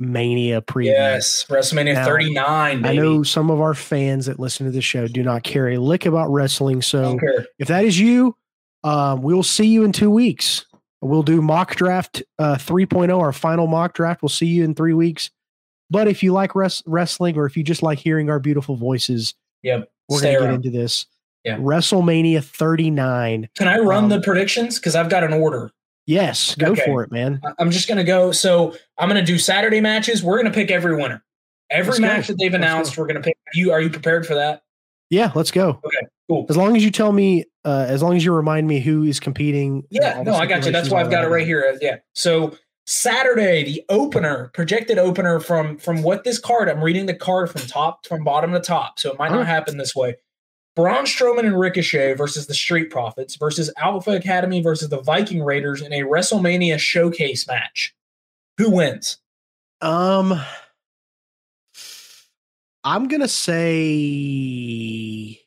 [0.00, 0.84] WrestleMania preview.
[0.86, 1.44] Yes.
[1.48, 2.84] WrestleMania Now, 39.
[2.84, 5.78] I know some of our fans that listen to the show do not care a
[5.78, 6.82] lick about wrestling.
[6.82, 7.18] So
[7.58, 8.36] if that is you,
[8.82, 10.66] um, we'll see you in two weeks.
[11.00, 14.22] We'll do mock draft uh, 3.0, our final mock draft.
[14.22, 15.30] We'll see you in three weeks.
[15.90, 19.34] But if you like res- wrestling or if you just like hearing our beautiful voices,
[19.62, 19.88] Yep.
[20.08, 21.06] we're going to get into this.
[21.44, 21.58] Yeah.
[21.58, 23.48] WrestleMania 39.
[23.56, 24.78] Can I run Um, the predictions?
[24.78, 25.70] Because I've got an order.
[26.06, 26.82] Yes, go Okay.
[26.84, 27.40] for it, man.
[27.58, 28.30] I'm just going to go.
[28.32, 30.22] So I'm going to do Saturday matches.
[30.22, 31.24] We're going to pick every winner.
[31.70, 32.06] Every Let's go.
[32.06, 33.02] match that they've announced, go.
[33.02, 33.36] we're going to pick.
[33.54, 34.62] You are you prepared for that?
[35.10, 35.80] Yeah, let's go.
[35.84, 36.46] Okay, cool.
[36.48, 39.18] As long as you tell me, uh, as long as you remind me who is
[39.20, 39.84] competing.
[39.90, 40.72] Yeah, no, I got you.
[40.72, 41.76] That's why I've got it right here.
[41.80, 41.96] Yeah.
[42.14, 42.54] So
[42.86, 46.68] Saturday, the opener, projected opener from from what this card.
[46.68, 49.78] I'm reading the card from top from bottom to top, so it might not happen
[49.78, 50.16] this way.
[50.76, 55.80] Braun Strowman and Ricochet versus the Street Profits versus Alpha Academy versus the Viking Raiders
[55.80, 57.94] in a WrestleMania showcase match.
[58.58, 59.18] Who wins?
[59.80, 60.40] Um,
[62.82, 65.40] I'm gonna say.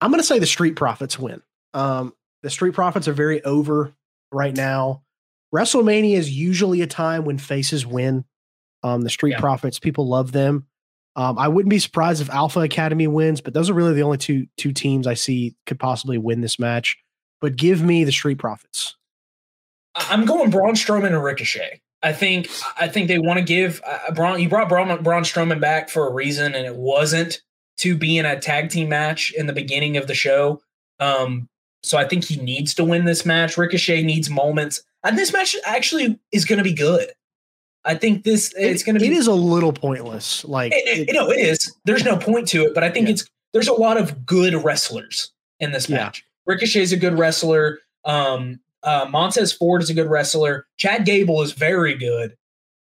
[0.00, 1.42] I'm gonna say the Street Profits win.
[1.74, 3.92] Um, the Street Profits are very over
[4.32, 5.02] right now.
[5.54, 8.24] WrestleMania is usually a time when faces win.
[8.82, 9.40] Um, the Street Yeah.
[9.40, 10.66] Profits, people love them.
[11.20, 14.16] Um, I wouldn't be surprised if Alpha Academy wins, but those are really the only
[14.16, 16.96] two two teams I see could possibly win this match.
[17.42, 18.96] But give me the Street Profits.
[19.94, 21.82] I'm going Braun Strowman and Ricochet.
[22.02, 22.48] I think
[22.78, 24.40] I think they want to give uh, Braun.
[24.40, 27.42] You brought Braun, Braun Strowman back for a reason, and it wasn't
[27.78, 30.62] to be in a tag team match in the beginning of the show.
[31.00, 31.50] Um,
[31.82, 33.58] so I think he needs to win this match.
[33.58, 37.10] Ricochet needs moments, and this match actually is going to be good.
[37.84, 39.06] I think this it's going to be.
[39.06, 40.44] It is a little pointless.
[40.44, 41.74] Like it, it, know, it is.
[41.84, 43.14] There's no point to it, but I think yeah.
[43.14, 46.24] it's there's a lot of good wrestlers in this match.
[46.24, 46.54] Yeah.
[46.54, 47.78] Ricochet's a good wrestler.
[48.04, 50.66] Um, uh, Montez Ford is a good wrestler.
[50.76, 52.36] Chad Gable is very good,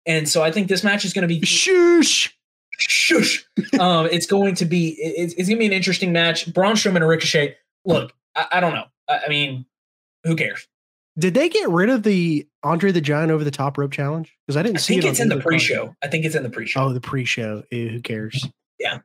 [0.05, 2.33] and so I think this match is going to be shush.
[2.79, 3.43] Shush.
[3.79, 6.51] um, it's going to be it's, it's going to be an interesting match.
[6.53, 7.55] Braun Strowman and Ricochet.
[7.85, 8.85] Look, I, I don't know.
[9.07, 9.65] I, I mean,
[10.23, 10.67] who cares?
[11.17, 14.35] Did they get rid of the Andre the Giant over the top rope challenge?
[14.45, 15.09] Because I didn't I see think it.
[15.09, 15.95] it's in the pre-show.
[16.03, 16.81] I think it's in the pre-show.
[16.83, 17.63] Oh, the pre-show.
[17.71, 18.45] Ew, who cares?
[18.79, 18.99] Yeah.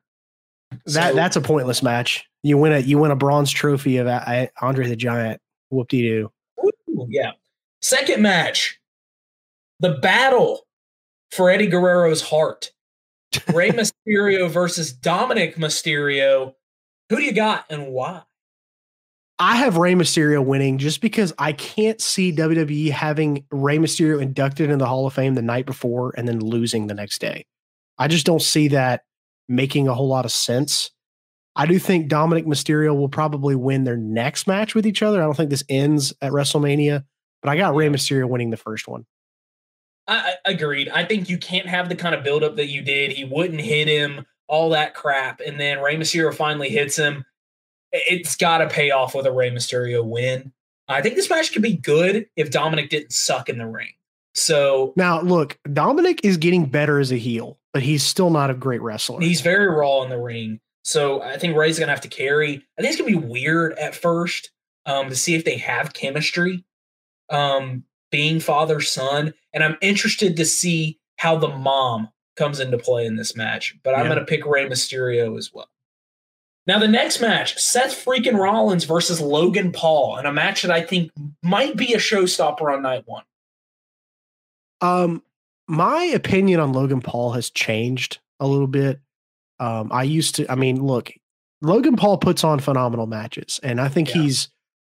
[0.87, 2.25] That so, that's a pointless match.
[2.43, 5.41] You win a you win a bronze trophy of uh, Andre the Giant.
[5.71, 6.33] Whoop de doo.
[7.09, 7.33] Yeah.
[7.81, 8.81] Second match,
[9.81, 10.67] the battle
[11.31, 12.73] for Eddie Guerrero's heart.
[13.55, 13.71] Rey
[14.07, 16.55] Mysterio versus Dominic Mysterio.
[17.11, 18.23] Who do you got and why?
[19.39, 24.71] I have Rey Mysterio winning just because I can't see WWE having Rey Mysterio inducted
[24.71, 27.47] in the Hall of Fame the night before and then losing the next day.
[27.99, 29.03] I just don't see that
[29.49, 30.91] making a whole lot of sense.
[31.57, 35.21] I do think Dominic Mysterio will probably win their next match with each other.
[35.21, 37.05] I don't think this ends at WrestleMania,
[37.43, 39.07] but I got Rey Mysterio winning the first one.
[40.09, 40.89] I, I agreed.
[40.89, 43.13] I think you can't have the kind of buildup that you did.
[43.13, 47.25] He wouldn't hit him, all that crap, and then Rey Mysterio finally hits him
[47.93, 50.53] it's got to pay off with a Rey Mysterio win.
[50.89, 53.91] I think this match could be good if Dominic didn't suck in the ring.
[54.35, 58.55] So now, look, Dominic is getting better as a heel, but he's still not a
[58.55, 59.21] great wrestler.
[59.21, 60.61] He's very raw in the ring.
[60.85, 62.65] So I think Rey's gonna have to carry.
[62.79, 64.51] I think it's gonna be weird at first
[64.87, 66.65] um, to see if they have chemistry,
[67.31, 73.07] um, being father son, and I'm interested to see how the mom comes into play
[73.07, 73.77] in this match.
[73.85, 74.15] But I'm yeah.
[74.15, 75.69] gonna pick Rey Mysterio as well.
[76.67, 80.83] Now, the next match Seth freaking Rollins versus Logan Paul, and a match that I
[80.83, 81.11] think
[81.43, 83.25] might be a showstopper on night one.
[84.81, 85.23] Um,
[85.69, 89.01] my opinion on Logan Paul has changed a little bit.
[89.59, 91.13] Um, I used to, I mean, look,
[91.61, 94.23] Logan Paul puts on phenomenal matches, and I think yeah.
[94.23, 94.49] he's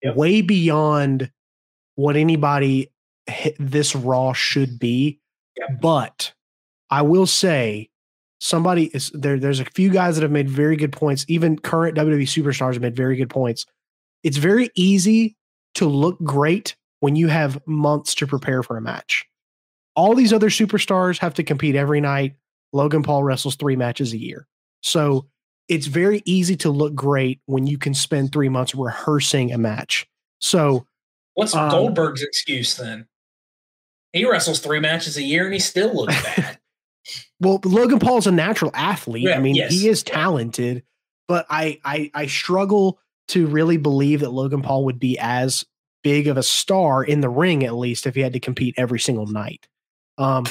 [0.03, 0.15] yep.
[0.15, 1.31] way beyond
[1.95, 2.91] what anybody
[3.59, 5.19] this Raw should be.
[5.57, 5.81] Yep.
[5.81, 6.33] But
[6.89, 7.89] I will say
[8.39, 9.39] somebody is there.
[9.39, 11.25] There's a few guys that have made very good points.
[11.27, 13.65] Even current WWE superstars have made very good points.
[14.23, 15.35] It's very easy
[15.75, 19.25] to look great when you have months to prepare for a match.
[19.95, 22.35] All these other superstars have to compete every night.
[22.73, 24.47] Logan Paul wrestles three matches a year.
[24.81, 25.27] So
[25.67, 30.07] it's very easy to look great when you can spend three months rehearsing a match.
[30.39, 30.85] So
[31.33, 33.07] what's um, Goldberg's excuse then?
[34.13, 36.59] He wrestles three matches a year and he still looks bad.
[37.39, 39.23] Well, Logan Paul is a natural athlete.
[39.23, 39.71] Yeah, I mean, yes.
[39.71, 40.83] he is talented,
[41.27, 42.99] but I, I I struggle
[43.29, 45.65] to really believe that Logan Paul would be as
[46.03, 48.99] big of a star in the ring, at least if he had to compete every
[48.99, 49.67] single night.
[50.17, 50.45] Um,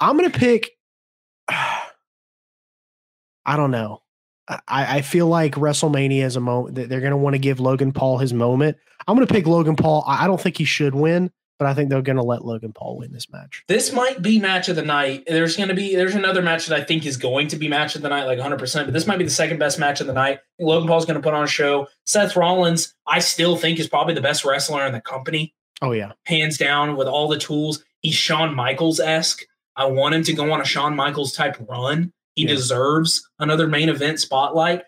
[0.00, 0.70] I'm gonna pick.
[1.48, 4.02] I don't know.
[4.48, 7.60] I, I feel like WrestleMania is a moment that they're going to want to give
[7.60, 8.78] Logan Paul his moment.
[9.06, 10.04] I'm going to pick Logan Paul.
[10.06, 12.98] I don't think he should win, but I think they're going to let Logan Paul
[12.98, 13.64] win this match.
[13.66, 15.24] This might be match of the night.
[15.26, 17.96] There's going to be there's another match that I think is going to be match
[17.96, 18.58] of the night, like 100.
[18.58, 20.38] percent But this might be the second best match of the night.
[20.60, 21.88] Logan Paul's going to put on a show.
[22.06, 25.54] Seth Rollins, I still think is probably the best wrestler in the company.
[25.82, 27.84] Oh yeah, hands down with all the tools.
[28.00, 29.42] He's Shawn Michaels esque.
[29.74, 32.12] I want him to go on a Shawn Michaels type run.
[32.34, 32.48] He yeah.
[32.48, 34.82] deserves another main event spotlight.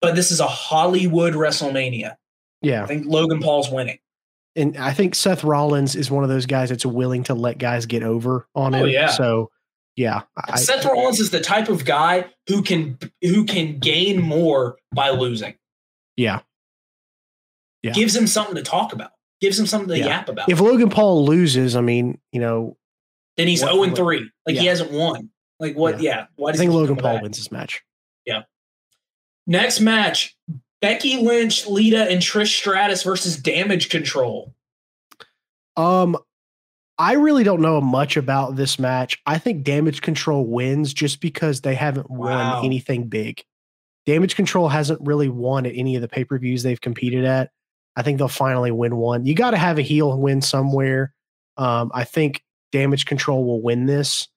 [0.00, 2.16] But this is a Hollywood WrestleMania.
[2.62, 3.98] Yeah, I think Logan Paul's winning
[4.58, 7.86] and I think Seth Rollins is one of those guys that's willing to let guys
[7.86, 9.06] get over on oh, Yeah.
[9.08, 9.50] So
[9.96, 14.76] yeah, I, Seth Rollins is the type of guy who can who can gain more
[14.94, 15.54] by losing.
[16.16, 16.40] Yeah.
[17.82, 17.92] Yeah.
[17.92, 19.10] Gives him something to talk about.
[19.40, 20.06] Gives him something to yeah.
[20.06, 20.48] yap about.
[20.48, 22.76] If Logan Paul loses, I mean, you know,
[23.36, 24.30] then he's what, 0 and 3.
[24.46, 24.60] Like yeah.
[24.60, 25.30] he hasn't won.
[25.60, 26.00] Like what?
[26.00, 26.10] Yeah.
[26.10, 26.26] yeah.
[26.36, 27.22] Why does I think Logan Paul back?
[27.22, 27.82] wins this match.
[28.24, 28.42] Yeah.
[29.46, 30.36] Next match,
[30.80, 34.54] Becky Lynch, Lita, and Trish Stratus versus Damage Control.
[35.76, 36.16] Um,
[36.98, 39.20] I really don't know much about this match.
[39.26, 42.56] I think Damage Control wins just because they haven't wow.
[42.56, 43.44] won anything big.
[44.06, 47.50] Damage Control hasn't really won at any of the pay per views they've competed at.
[47.94, 49.26] I think they'll finally win one.
[49.26, 51.12] You got to have a heel win somewhere.
[51.56, 54.28] Um, I think Damage Control will win this.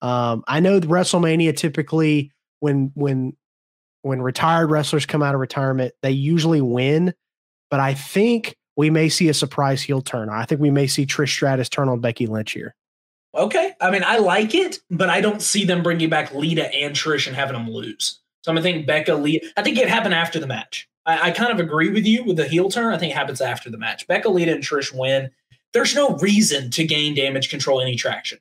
[0.00, 3.36] Um, I know WrestleMania typically when when
[4.02, 7.14] when retired wrestlers come out of retirement, they usually win.
[7.70, 10.30] But I think we may see a surprise heel turn.
[10.30, 12.74] I think we may see Trish Stratus turn on Becky Lynch here.
[13.34, 13.72] Okay.
[13.80, 17.26] I mean, I like it, but I don't see them bringing back Lita and Trish
[17.26, 18.20] and having them lose.
[18.42, 19.46] So I'm going to think Becca, Lita.
[19.56, 20.88] I think it happened after the match.
[21.04, 22.94] I, I, kind of agree with you with the heel turn.
[22.94, 24.06] I think it happens after the match.
[24.06, 25.30] Becca, Lita, and Trish win.
[25.72, 28.38] There's no reason to gain damage control any traction.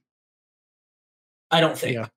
[1.51, 1.95] I don't think.
[1.95, 2.07] Yeah.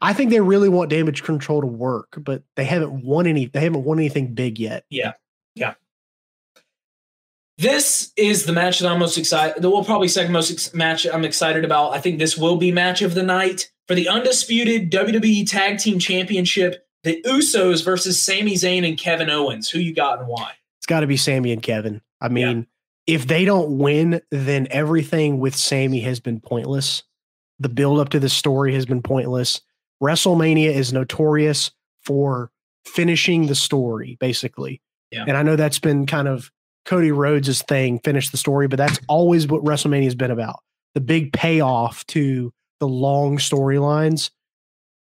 [0.00, 3.46] I think they really want damage control to work, but they haven't won any.
[3.46, 4.84] They haven't won anything big yet.
[4.88, 5.12] Yeah,
[5.54, 5.74] yeah.
[7.58, 9.62] This is the match that I'm most excited.
[9.62, 11.92] We'll probably second most ex- match I'm excited about.
[11.92, 15.98] I think this will be match of the night for the undisputed WWE Tag Team
[15.98, 16.86] Championship.
[17.02, 19.68] The Usos versus Sami Zayn and Kevin Owens.
[19.68, 20.52] Who you got and why?
[20.78, 22.00] It's got to be Sami and Kevin.
[22.20, 22.66] I mean,
[23.06, 23.14] yeah.
[23.14, 27.02] if they don't win, then everything with Sami has been pointless.
[27.58, 29.60] The build up to the story has been pointless.
[30.02, 31.70] WrestleMania is notorious
[32.02, 32.50] for
[32.84, 34.80] finishing the story, basically.
[35.10, 35.24] Yeah.
[35.26, 36.50] And I know that's been kind of
[36.84, 40.60] Cody Rhodes' thing, finish the story, but that's always what WrestleMania has been about.
[40.94, 44.30] The big payoff to the long storylines.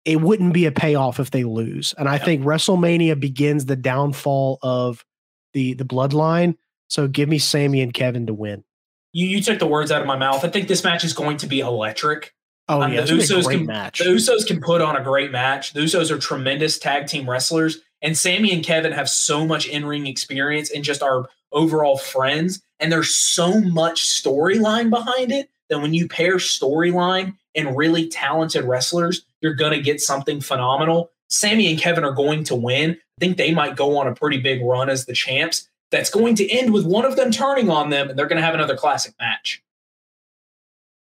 [0.04, 1.94] It wouldn't be a payoff if they lose.
[1.98, 2.24] And I yeah.
[2.24, 5.04] think WrestleMania begins the downfall of
[5.52, 6.56] the the bloodline.
[6.88, 8.64] So give me Sami and Kevin to win.
[9.12, 10.44] You you took the words out of my mouth.
[10.44, 12.34] I think this match is going to be electric.
[12.68, 14.00] Oh um, yeah, the Usos can match.
[14.00, 15.72] the Usos can put on a great match.
[15.72, 19.84] The Usos are tremendous tag team wrestlers, and Sami and Kevin have so much in
[19.84, 22.62] ring experience and just are overall friends.
[22.80, 28.64] And there's so much storyline behind it that when you pair storyline and really talented
[28.64, 31.10] wrestlers, you're gonna get something phenomenal.
[31.28, 32.92] Sami and Kevin are going to win.
[32.92, 35.68] I think they might go on a pretty big run as the champs.
[35.92, 38.44] That's going to end with one of them turning on them, and they're going to
[38.44, 39.62] have another classic match.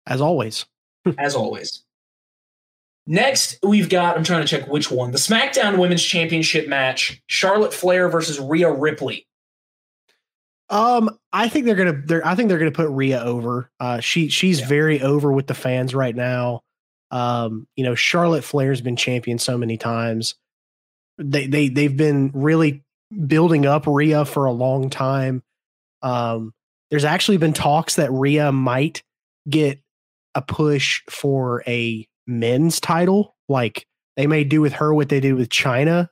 [0.06, 0.66] As always
[1.18, 1.82] as always.
[3.06, 5.10] Next, we've got, I'm trying to check which one.
[5.10, 9.26] The SmackDown Women's Championship match, Charlotte Flair versus Rhea Ripley.
[10.70, 13.70] Um, I think they're gonna they're I think they're gonna put Rhea over.
[13.78, 14.68] Uh she she's yeah.
[14.68, 16.62] very over with the fans right now.
[17.10, 20.34] Um, you know, Charlotte Flair's been champion so many times.
[21.18, 22.82] They they they've been really
[23.26, 25.42] building up Rhea for a long time.
[26.00, 26.54] Um,
[26.90, 29.02] there's actually been talks that Rhea might
[29.48, 29.80] get
[30.34, 33.36] a push for a men's title.
[33.48, 36.08] Like they may do with her what they did with Chyna.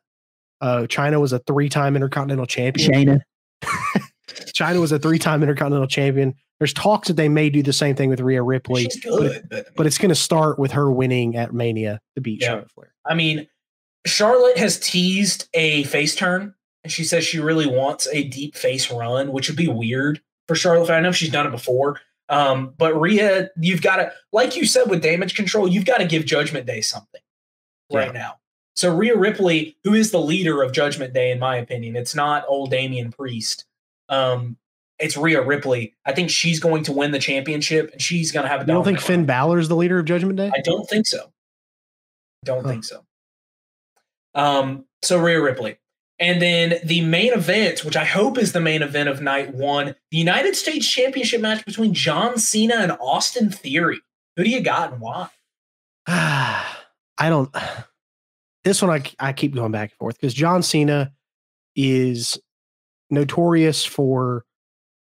[0.60, 2.90] Uh, Chyna was a three-time Intercontinental Champion.
[2.92, 3.20] Chyna.
[4.28, 6.34] Chyna was a three-time Intercontinental Champion.
[6.58, 8.82] There's talks that they may do the same thing with Rhea Ripley.
[8.82, 12.20] She's good, but, but, but it's going to start with her winning at Mania to
[12.20, 12.48] beat yeah.
[12.48, 12.94] Charlotte Flair.
[13.06, 13.48] I mean,
[14.06, 16.54] Charlotte has teased a face turn,
[16.84, 20.54] and she says she really wants a deep face run, which would be weird for
[20.54, 20.90] Charlotte.
[20.90, 22.00] I know she's done it before,
[22.30, 26.06] um, but Rhea, you've got to, like you said with damage control, you've got to
[26.06, 27.20] give Judgment Day something
[27.92, 28.12] right yeah.
[28.12, 28.34] now.
[28.76, 32.44] So Rhea Ripley, who is the leader of Judgment Day, in my opinion, it's not
[32.48, 33.64] old Damian Priest.
[34.08, 34.56] Um,
[35.00, 35.96] it's Rhea Ripley.
[36.06, 38.62] I think she's going to win the championship, and she's going to have a.
[38.62, 40.52] You don't think Finn Balor is the leader of Judgment Day?
[40.54, 41.32] I don't think so.
[42.44, 42.70] Don't huh.
[42.70, 43.04] think so.
[44.34, 45.78] Um, so Rhea Ripley.
[46.20, 49.96] And then the main event, which I hope is the main event of night one,
[50.10, 54.00] the United States Championship match between John Cena and Austin Theory.
[54.36, 55.28] Who do you got and why?
[56.06, 56.68] I
[57.18, 57.50] don't.
[58.62, 61.12] This one I, I keep going back and forth because John Cena
[61.74, 62.38] is
[63.08, 64.44] notorious for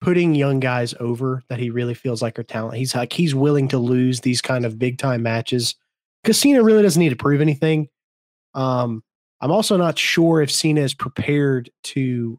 [0.01, 2.77] putting young guys over that he really feels like are talent.
[2.77, 5.77] He's like he's willing to lose these kind of big time matches
[6.25, 7.87] because Cena really doesn't need to prove anything.
[8.53, 9.05] Um,
[9.41, 12.39] I'm also not sure if Cena is prepared to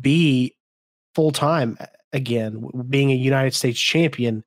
[0.00, 0.54] be
[1.14, 1.78] full time
[2.12, 4.44] again, being a United States champion.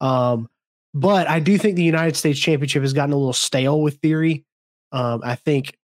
[0.00, 0.48] Um,
[0.94, 4.44] but I do think the United States Championship has gotten a little stale with Theory.
[4.92, 5.76] Um, I think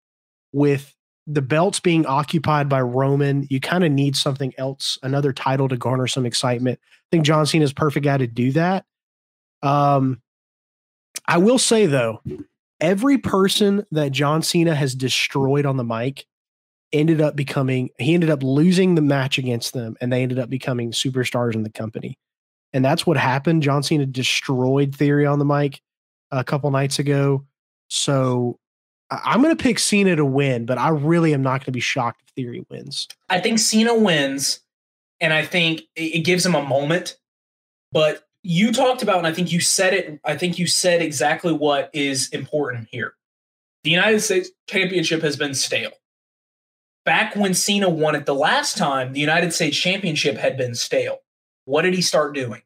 [0.53, 0.95] with
[1.27, 5.77] the belts being occupied by Roman, you kind of need something else, another title to
[5.77, 6.79] garner some excitement.
[6.83, 8.85] I think John Cena is perfect guy to do that.
[9.63, 10.23] Um,
[11.27, 12.23] I will say though,
[12.81, 16.27] every person that John Cena has destroyed on the mic
[16.93, 20.51] ended up becoming he ended up losing the match against them and they ended up
[20.51, 22.19] becoming superstars in the company.
[22.73, 23.63] And that's what happened.
[23.63, 25.81] John Cena destroyed Theory on the mic
[26.31, 27.45] a couple nights ago.
[27.89, 28.59] So
[29.11, 31.81] I'm going to pick Cena to win, but I really am not going to be
[31.81, 33.09] shocked if Theory wins.
[33.29, 34.61] I think Cena wins,
[35.21, 37.17] and I think it gives him a moment.
[37.91, 41.53] But you talked about, and I think you said it, I think you said exactly
[41.53, 43.15] what is important here.
[43.85, 45.93] The United States Championship has been stale.
[47.05, 51.19] Back when Cena won it the last time, the United States Championship had been stale.
[51.65, 52.63] What did he start doing?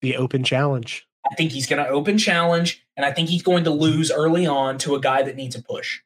[0.00, 1.06] The open challenge.
[1.30, 4.46] I think he's going to open challenge, and I think he's going to lose early
[4.46, 6.00] on to a guy that needs a push.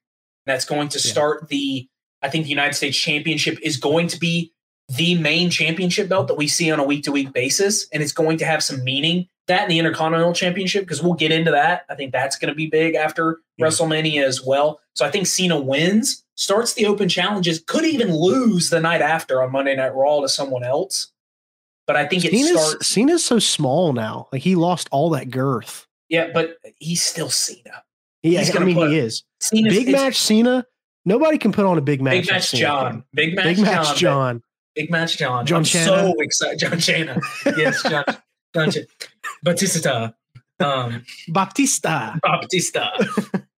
[0.46, 1.46] That's going to start yeah.
[1.50, 1.88] the.
[2.22, 4.52] I think the United States Championship is going to be
[4.88, 8.12] the main championship belt that we see on a week to week basis, and it's
[8.12, 9.28] going to have some meaning.
[9.46, 11.86] That and the Intercontinental Championship, because we'll get into that.
[11.88, 13.66] I think that's going to be big after Yeah.
[13.66, 14.80] WrestleMania as well.
[14.94, 19.42] So I think Cena wins, starts the open challenges, could even lose the night after
[19.42, 21.12] on Monday Night Raw to someone else.
[21.86, 22.86] But I think it Cena's, starts.
[22.88, 24.28] Cena's so small now.
[24.32, 25.86] Like he lost all that girth.
[26.10, 27.82] Yeah, but he's still Cena.
[28.22, 29.22] Yeah, He's I mean put- he is.
[29.40, 30.66] Cena's Big match Cena.
[31.06, 32.24] Nobody can put on a big match.
[32.24, 33.04] Big match John.
[33.14, 33.96] Big match Big match John.
[33.96, 34.42] John.
[34.78, 35.44] Big match John.
[35.44, 35.84] John I'm Cena.
[35.86, 36.58] so excited.
[36.60, 37.20] John Chana.
[37.56, 38.04] Yes, John.
[38.54, 38.86] John Ch-
[39.42, 40.10] Batista.
[40.60, 42.14] Um, Batista.
[42.22, 42.90] Batista.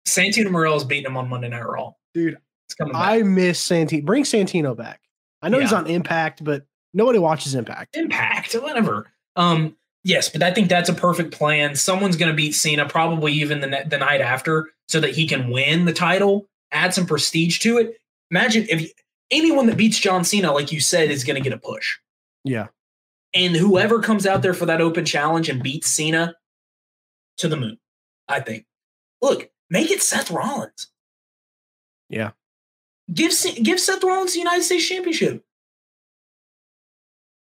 [0.08, 1.92] Santino Marella beating him on Monday Night Raw.
[2.14, 3.02] Dude, It's coming back.
[3.02, 4.02] I miss Santino.
[4.04, 5.00] Bring Santino back.
[5.42, 6.64] I know he's on Impact, but
[6.94, 7.96] nobody watches Impact.
[7.96, 9.10] Impact, whatever.
[9.36, 11.76] Um, yes, but I think that's a perfect plan.
[11.76, 15.26] Someone's going to beat Cena, probably even the ne- the night after, so that he
[15.26, 17.98] can win the title, add some prestige to it.
[18.30, 18.88] Imagine if you,
[19.30, 21.98] anyone that beats John Cena, like you said, is going to get a push.
[22.44, 22.68] Yeah.
[23.34, 26.34] and whoever comes out there for that open challenge and beats Cena
[27.36, 27.78] to the moon,
[28.28, 28.64] I think.
[29.22, 30.88] Look, make it Seth Rollins.
[32.08, 32.30] Yeah.
[33.12, 35.44] Give give Seth Rollins the United States Championship.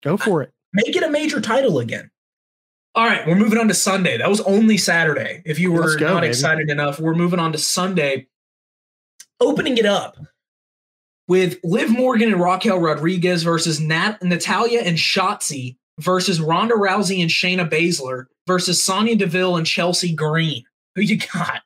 [0.03, 0.51] Go for it.
[0.73, 2.09] Make it a major title again.
[2.95, 4.17] All right, we're moving on to Sunday.
[4.17, 5.41] That was only Saturday.
[5.45, 6.29] If you were go, not baby.
[6.29, 8.27] excited enough, we're moving on to Sunday.
[9.39, 10.17] Opening it up
[11.27, 17.29] with Liv Morgan and Raquel Rodriguez versus Nat- Natalya and Shotzi versus Ronda Rousey and
[17.29, 20.63] Shayna Baszler versus Sonya Deville and Chelsea Green.
[20.95, 21.61] Who you got?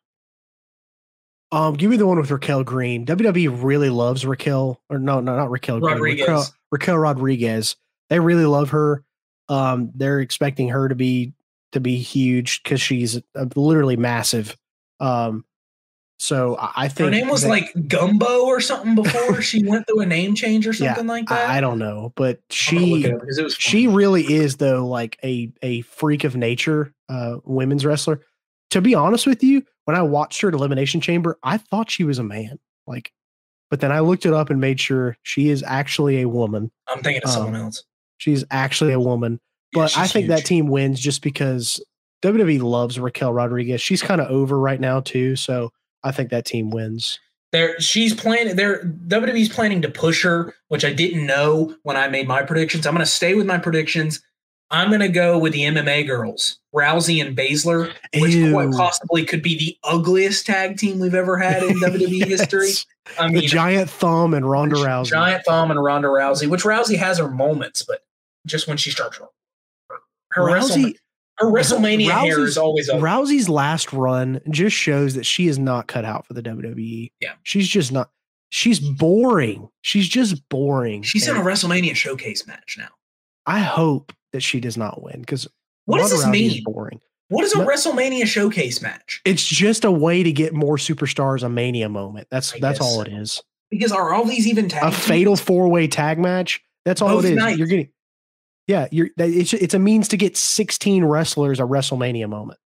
[1.52, 3.06] Um, give me the one with Raquel Green.
[3.06, 5.94] WWE really loves Raquel, or no, no, not Raquel Green.
[5.94, 6.28] Rodriguez.
[6.28, 7.76] Raquel, Raquel Rodriguez.
[8.10, 9.04] They really love her.
[9.50, 11.34] Um, they're expecting her to be
[11.74, 13.22] to be huge because she's
[13.56, 14.58] literally massive.
[15.00, 15.46] Um,
[16.22, 20.02] so I, think Her name was that- like Gumbo or something before she went through
[20.02, 21.50] a name change or Yeah, something like that.
[21.50, 24.86] I, I don't know, but I'm gonna look she it it she really is though
[24.88, 28.22] like a a freak of nature uh women's wrestler.
[28.70, 32.04] To be honest with you when i watched her at elimination chamber i thought she
[32.06, 32.58] was a man
[32.88, 33.12] like
[33.72, 36.72] but then i looked it up and made sure she is actually a woman.
[36.88, 37.84] I'm thinking of um, someone else.
[38.18, 39.40] she's actually a woman
[39.76, 41.84] Yeah, but i think that team wins just because
[42.22, 43.82] wwe loves raquel rodriguez.
[43.82, 45.72] She's kind of over right now too so
[46.04, 47.20] i think that team wins
[47.52, 48.56] There, she's planning.
[48.56, 52.88] There, WWE's planning to push her, which I didn't know when I made my predictions.
[52.88, 54.22] I'm going to stay with my predictions.
[54.70, 59.44] I'm going to go with the MMA girls, Rousey and Baszler, which quite possibly could
[59.44, 62.68] be the ugliest tag team we've ever had in WWE history.
[62.68, 62.86] Yes.
[63.20, 66.96] I the mean, giant thumb and ronda rousey Giant Thumb and Ronda Rousey, which Rousey
[66.98, 68.06] has her moments, but
[68.46, 69.26] just when she starts her,
[70.32, 70.96] her, rousey
[71.38, 73.00] her WrestleMania hair is always up.
[73.00, 77.12] Rousey's last run just shows that she is not cut out for the WWE.
[77.20, 77.34] Yeah.
[77.44, 78.12] She's just not.
[78.50, 79.70] She's boring.
[79.82, 81.04] She's just boring.
[81.04, 82.90] She's in a WrestleMania showcase match now.
[83.46, 85.48] I hope that she does not win because
[85.86, 86.62] What does this mean?
[86.64, 87.00] Boring.
[87.30, 89.22] What is a No- WrestleMania showcase match?
[89.26, 92.28] It's just a way to get more superstars a Mania moment.
[92.30, 93.42] That's I that's guess all it is.
[93.70, 95.06] Because are all these even tag A teams?
[95.08, 96.62] fatal four way tag match.
[96.84, 97.38] That's all Both it is.
[97.38, 97.58] nights.
[97.58, 97.88] You're getting.
[98.68, 99.10] Yeah, you're.
[99.18, 102.60] It's it's a means to get 16 wrestlers a WrestleMania moment.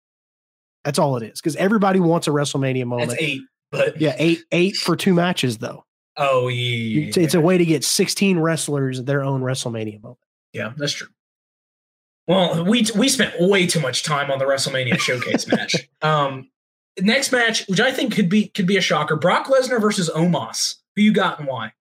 [0.84, 3.12] That's all it is because everybody wants a WrestleMania moment.
[3.12, 3.42] That's eight.
[3.72, 5.86] But Yeah, eight eight for two matches though.
[6.18, 10.20] oh yeah, It's, it's a way to get 16 wrestlers their own WrestleMania moment.
[10.52, 11.08] yeah, that's true.
[12.28, 15.76] Well, we we spent way too much time on the WrestleMania showcase match.
[16.02, 16.50] Um,
[17.00, 20.76] next match, which I think could be could be a shocker: Brock Lesnar versus Omos.
[20.98, 21.72] Who you got and why?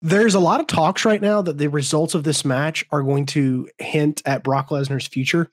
[0.00, 3.26] There's a lot of talks right now that the results of this match are going
[3.26, 5.50] to hint at Brock Lesnar's future.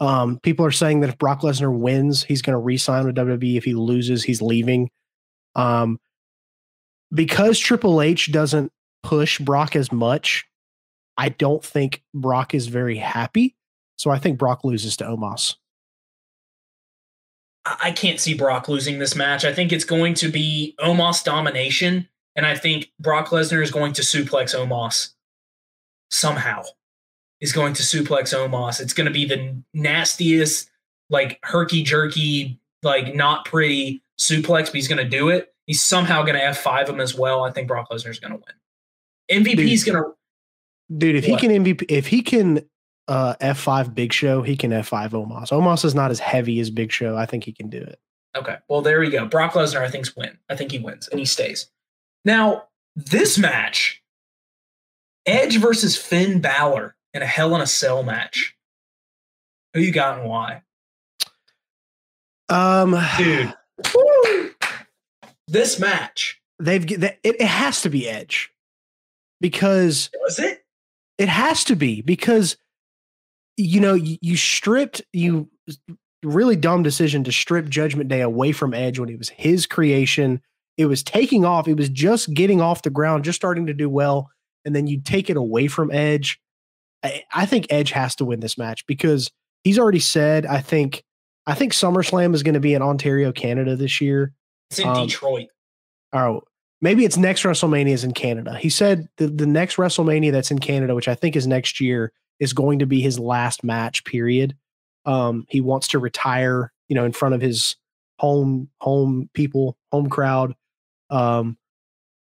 [0.00, 3.56] Um, people are saying that if Brock Lesnar wins, he's going to re-sign with WWE.
[3.56, 4.90] If he loses, he's leaving.
[5.54, 6.00] Um,
[7.12, 8.72] because Triple H doesn't
[9.02, 10.46] push Brock as much,
[11.16, 13.54] I don't think Brock is very happy.
[13.96, 15.56] So I think Brock loses to Omos.
[17.64, 19.44] I I can't see Brock losing this match.
[19.44, 23.92] I think it's going to be Omos domination, and I think Brock Lesnar is going
[23.94, 25.12] to suplex Omos
[26.10, 26.62] somehow.
[27.40, 28.80] Is going to suplex Omos.
[28.80, 30.70] It's going to be the nastiest,
[31.10, 35.52] like herky jerky, like not pretty suplex, but he's going to do it.
[35.66, 37.42] He's somehow going to F5 him as well.
[37.42, 39.44] I think Brock Lesnar is going to win.
[39.44, 40.12] MVP's going to
[40.98, 42.62] Dude, if he can MVP, if he can
[43.08, 45.48] uh, F5 Big Show, he can F5 Omos.
[45.48, 47.16] Omos is not as heavy as Big Show.
[47.16, 47.98] I think he can do it.
[48.36, 48.58] Okay.
[48.68, 49.26] Well, there we go.
[49.26, 50.38] Brock Lesnar, I think's win.
[50.48, 51.70] I think he wins and he stays.
[52.24, 52.64] Now,
[52.96, 54.02] this match,
[55.26, 58.56] Edge versus Finn Balor in a Hell in a Cell match.
[59.74, 60.62] Who you got and why?
[62.48, 63.54] Um, Dude.
[63.94, 64.50] Woo!
[65.48, 66.40] This match.
[66.58, 68.50] they've g- that- it, it has to be Edge
[69.40, 70.64] because Was it?
[71.18, 72.56] It has to be because
[73.56, 75.50] you know you, you stripped you
[76.22, 80.40] really dumb decision to strip Judgment Day away from Edge when it was his creation.
[80.76, 81.68] It was taking off.
[81.68, 84.30] It was just getting off the ground, just starting to do well,
[84.64, 86.40] and then you take it away from Edge.
[87.02, 89.30] I, I think Edge has to win this match because
[89.64, 90.46] he's already said.
[90.46, 91.04] I think
[91.46, 94.32] I think SummerSlam is going to be in Ontario, Canada this year.
[94.70, 95.48] It's in Um, Detroit.
[96.12, 96.42] Oh,
[96.80, 98.56] maybe it's next WrestleMania is in Canada.
[98.56, 102.12] He said the, the next WrestleMania that's in Canada, which I think is next year,
[102.38, 104.56] is going to be his last match, period.
[105.04, 107.76] Um, he wants to retire, you know, in front of his
[108.18, 110.54] home home people, home crowd.
[111.12, 111.58] Um,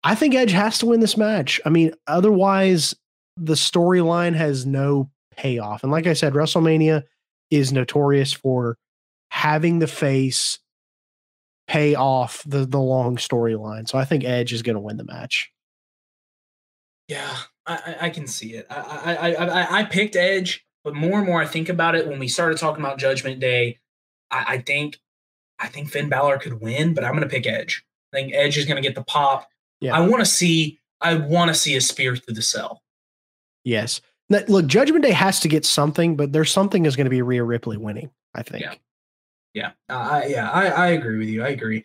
[0.02, 1.60] I think Edge has to win this match.
[1.64, 2.94] I mean, otherwise
[3.36, 5.82] the storyline has no payoff.
[5.82, 7.04] And like I said, WrestleMania
[7.50, 8.78] is notorious for
[9.30, 10.58] having the face
[11.68, 13.88] pay off the the long storyline.
[13.88, 15.52] So I think Edge is going to win the match.
[17.08, 18.66] Yeah, I, I- can see it.
[18.70, 22.08] I, I, I, I, I picked Edge, but more and more I think about it
[22.08, 23.78] when we started talking about Judgment Day.
[24.30, 24.98] I, I think,
[25.58, 27.84] I think Finn Balor could win, but I'm going to pick Edge.
[28.12, 29.48] I think Edge is going to get the pop.
[29.80, 29.96] Yeah.
[29.96, 32.82] I want to see, I want to see a spear through the cell.
[33.64, 34.00] Yes.
[34.28, 37.44] Look, Judgment Day has to get something, but there's something is going to be Rhea
[37.44, 38.10] Ripley winning.
[38.34, 38.62] I think.
[38.62, 38.74] Yeah.
[39.54, 41.44] Yeah, uh, I, yeah, I, I agree with you.
[41.44, 41.84] I agree.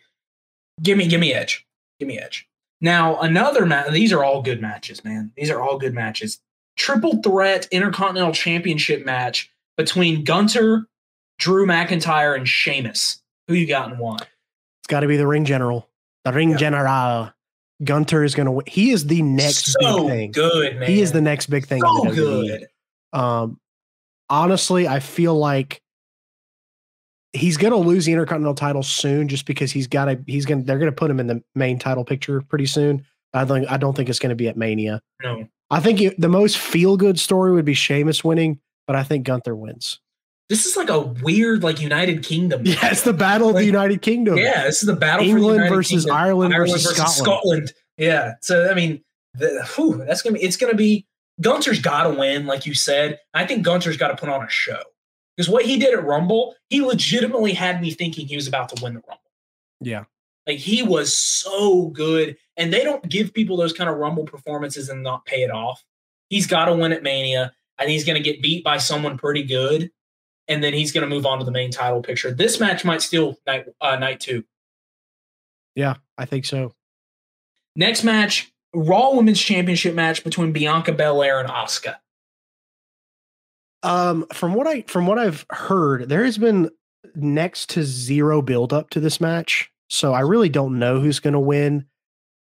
[0.82, 1.66] Give me, give me Edge.
[1.98, 2.48] Give me Edge.
[2.80, 3.92] Now another match.
[3.92, 5.32] These are all good matches, man.
[5.36, 6.40] These are all good matches.
[6.76, 10.86] Triple threat Intercontinental Championship match between Gunther,
[11.38, 13.22] Drew McIntyre, and Sheamus.
[13.48, 14.20] Who you got in one?
[14.22, 15.90] It's got to be the ring general.
[16.24, 16.56] The ring Yeah.
[16.56, 17.32] general.
[17.84, 18.64] Gunther is going to win.
[18.66, 20.32] He is the next so big thing.
[20.32, 20.88] good, man.
[20.90, 21.80] He is the next big thing.
[21.80, 22.66] so good.
[23.12, 23.60] Um,
[24.28, 25.80] honestly, I feel like
[27.32, 30.18] he's going to lose the Intercontinental title soon, just because he's got to.
[30.26, 30.62] He's going.
[30.62, 33.04] to They're going to put him in the main title picture pretty soon.
[33.32, 33.70] I think.
[33.70, 35.00] I don't think it's going to be at Mania.
[35.22, 38.58] No, I think it, the most feel good story would be Sheamus winning,
[38.88, 40.00] but I think Gunther wins.
[40.48, 42.62] This is like a weird, like United Kingdom.
[42.64, 44.38] Yeah, it's the battle of the United Kingdom.
[44.38, 46.16] Yeah, this is the battle for the England United versus Kingdom.
[46.16, 47.14] Ireland, versus, Scotland.
[47.14, 47.72] Scotland.
[47.98, 48.34] Yeah.
[48.40, 49.02] So I mean,
[49.34, 50.42] the, whew, that's gonna be.
[50.42, 51.06] It's gonna be.
[51.40, 53.20] Gunther's got to win, like you said.
[53.32, 54.80] I think Gunther's got to put on a show
[55.36, 58.82] because what he did at Rumble, he legitimately had me thinking he was about to
[58.82, 59.22] win the Rumble.
[59.80, 60.04] Yeah.
[60.48, 64.88] Like he was so good, and they don't give people those kind of Rumble performances
[64.88, 65.84] and not pay it off.
[66.30, 69.42] He's got to win at Mania, and he's going to get beat by someone pretty
[69.42, 69.90] good,
[70.48, 72.32] and then he's going to move on to the main title picture.
[72.32, 74.44] This match might steal night uh, night two.
[75.74, 76.74] Yeah, I think so.
[77.76, 81.96] Next match, Raw Women's Championship match between Bianca Belair and Asuka.
[83.82, 86.70] Um, from what I from what I've heard, there has been
[87.14, 91.34] next to zero build up to this match, so I really don't know who's going
[91.34, 91.86] to win.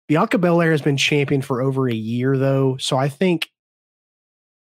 [0.09, 3.51] Bianca Belair has been champion for over a year, though, so I think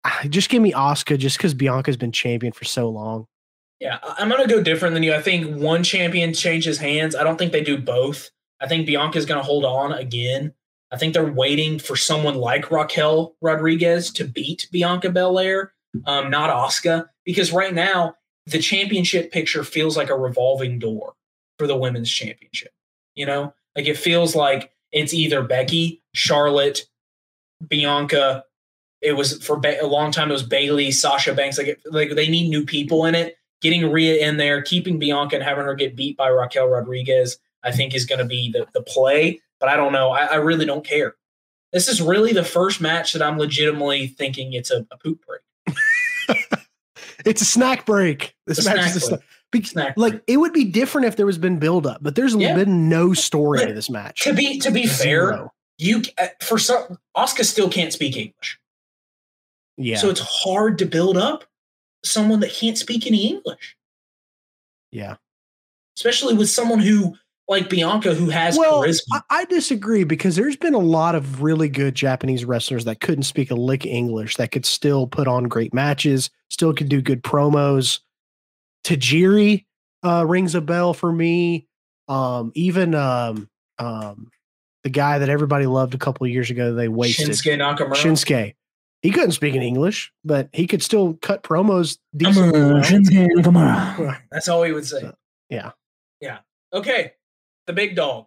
[0.28, 3.26] just give me Asuka just because Bianca's been champion for so long.
[3.81, 5.12] Yeah, I'm going to go different than you.
[5.12, 7.14] I think one champion changes hands.
[7.14, 8.31] I don't think they do both.
[8.61, 10.55] I think Bianca's going to hold on again.
[10.91, 15.72] I think they're waiting for someone like Raquel Rodriguez to beat Bianca Belair,
[16.07, 18.14] um, not Asuka, because right now
[18.47, 21.14] the championship picture feels like a revolving door
[21.59, 22.72] for the women's championship.
[23.14, 26.87] You know, like it feels like it's either Becky, Charlotte,
[27.66, 28.45] Bianca.
[29.03, 30.31] It was for ba- a long time.
[30.31, 31.59] It was Bayley, Sasha Banks.
[31.59, 33.36] Like, it, like they need new people in it.
[33.62, 37.73] Getting Rhea in there, keeping Bianca and having her get beat by Raquel Rodriguez, I
[37.73, 39.41] think is going to be the, the play.
[39.61, 40.11] But I don't know.
[40.11, 41.15] I, I really don't care.
[41.73, 45.41] This is really the first match that I'm legitimately thinking it's a, a poop break.
[47.24, 48.37] It's a snack break.
[48.47, 49.20] This match is a snack.
[49.51, 50.23] Be- Snack like break.
[50.28, 52.55] it would be different if there was been build up, but there's Yeah.
[52.55, 54.20] been no story But to this match.
[54.23, 58.61] to be to be fair, you uh, for some Asuka still can't speak English,
[59.77, 61.45] yeah, so it's hard to build up
[62.07, 63.77] someone that can't speak any English.
[64.91, 65.16] yeah.
[65.97, 67.16] especially with someone who
[67.49, 69.03] like Bianca who has well, charisma.
[69.12, 73.24] I, I disagree because there's been a lot of really good Japanese wrestlers that couldn't
[73.24, 77.23] speak a lick English that could still put on great matches, still could do good
[77.23, 78.01] promos.
[78.85, 79.65] Tajiri
[80.03, 81.69] uh, rings a bell for me.
[82.09, 84.28] Um, even um, um,
[84.85, 87.95] the guy that everybody loved a couple of years ago, they wasted Shinsuke Nakamura.
[87.95, 88.55] Shinsuke.
[89.02, 92.59] He couldn't speak in English, but he could still cut promos decently.
[94.31, 95.12] That's all he would say.
[95.48, 95.73] Yeah.
[96.20, 96.39] Yeah.
[96.73, 97.12] Okay.
[97.66, 98.27] The big dog.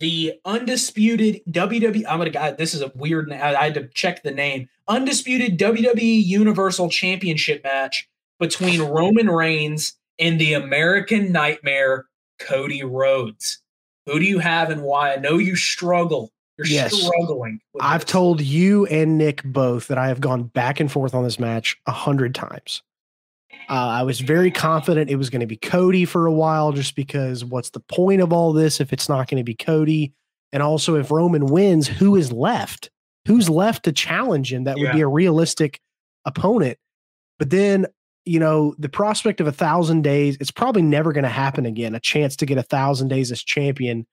[0.00, 2.04] The undisputed WWE.
[2.08, 2.30] I'm gonna.
[2.30, 3.32] God, this is a weird.
[3.32, 4.68] I, I had to check the name.
[4.86, 8.08] Undisputed WWE Universal Championship match
[8.38, 12.06] between Roman Reigns and the American Nightmare
[12.38, 13.60] Cody Rhodes.
[14.06, 15.12] Who do you have and why?
[15.12, 16.94] I know you struggle You're Yes.
[16.94, 17.60] struggling.
[17.72, 18.10] with I've this.
[18.12, 21.76] told you and Nick both that I have gone back and forth on this match
[21.86, 22.82] a hundred times.
[23.70, 26.94] Uh, I was very confident it was going to be Cody for a while, just
[26.96, 30.12] because what's the point of all this if it's not going to be Cody?
[30.52, 32.90] And also, if Roman wins, who is left?
[33.26, 34.64] Who's left to challenge him?
[34.64, 35.80] That would be a realistic
[36.24, 36.78] opponent.
[37.38, 37.86] But then,
[38.24, 41.94] you know, the prospect of a thousand days, it's probably never going to happen again.
[41.94, 44.06] A chance to get a thousand days as champion.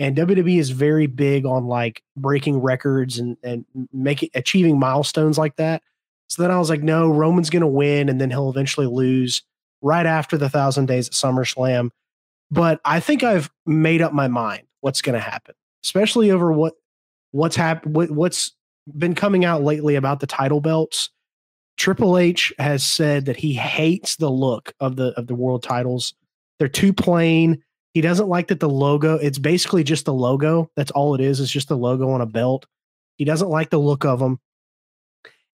[0.00, 5.56] And WWE is very big on like breaking records and and making achieving milestones like
[5.56, 5.82] that.
[6.28, 9.42] So then I was like, no, Roman's going to win, and then he'll eventually lose
[9.82, 11.90] right after the thousand days at SummerSlam.
[12.50, 15.54] But I think I've made up my mind what's going to happen,
[15.84, 16.74] especially over what
[17.32, 18.52] what's happened, what, what's
[18.96, 21.10] been coming out lately about the title belts.
[21.76, 26.14] Triple H has said that he hates the look of the of the world titles.
[26.58, 27.62] They're too plain.
[27.92, 30.70] He doesn't like that the logo, it's basically just the logo.
[30.76, 32.66] That's all it is, it's just the logo on a belt.
[33.16, 34.38] He doesn't like the look of them.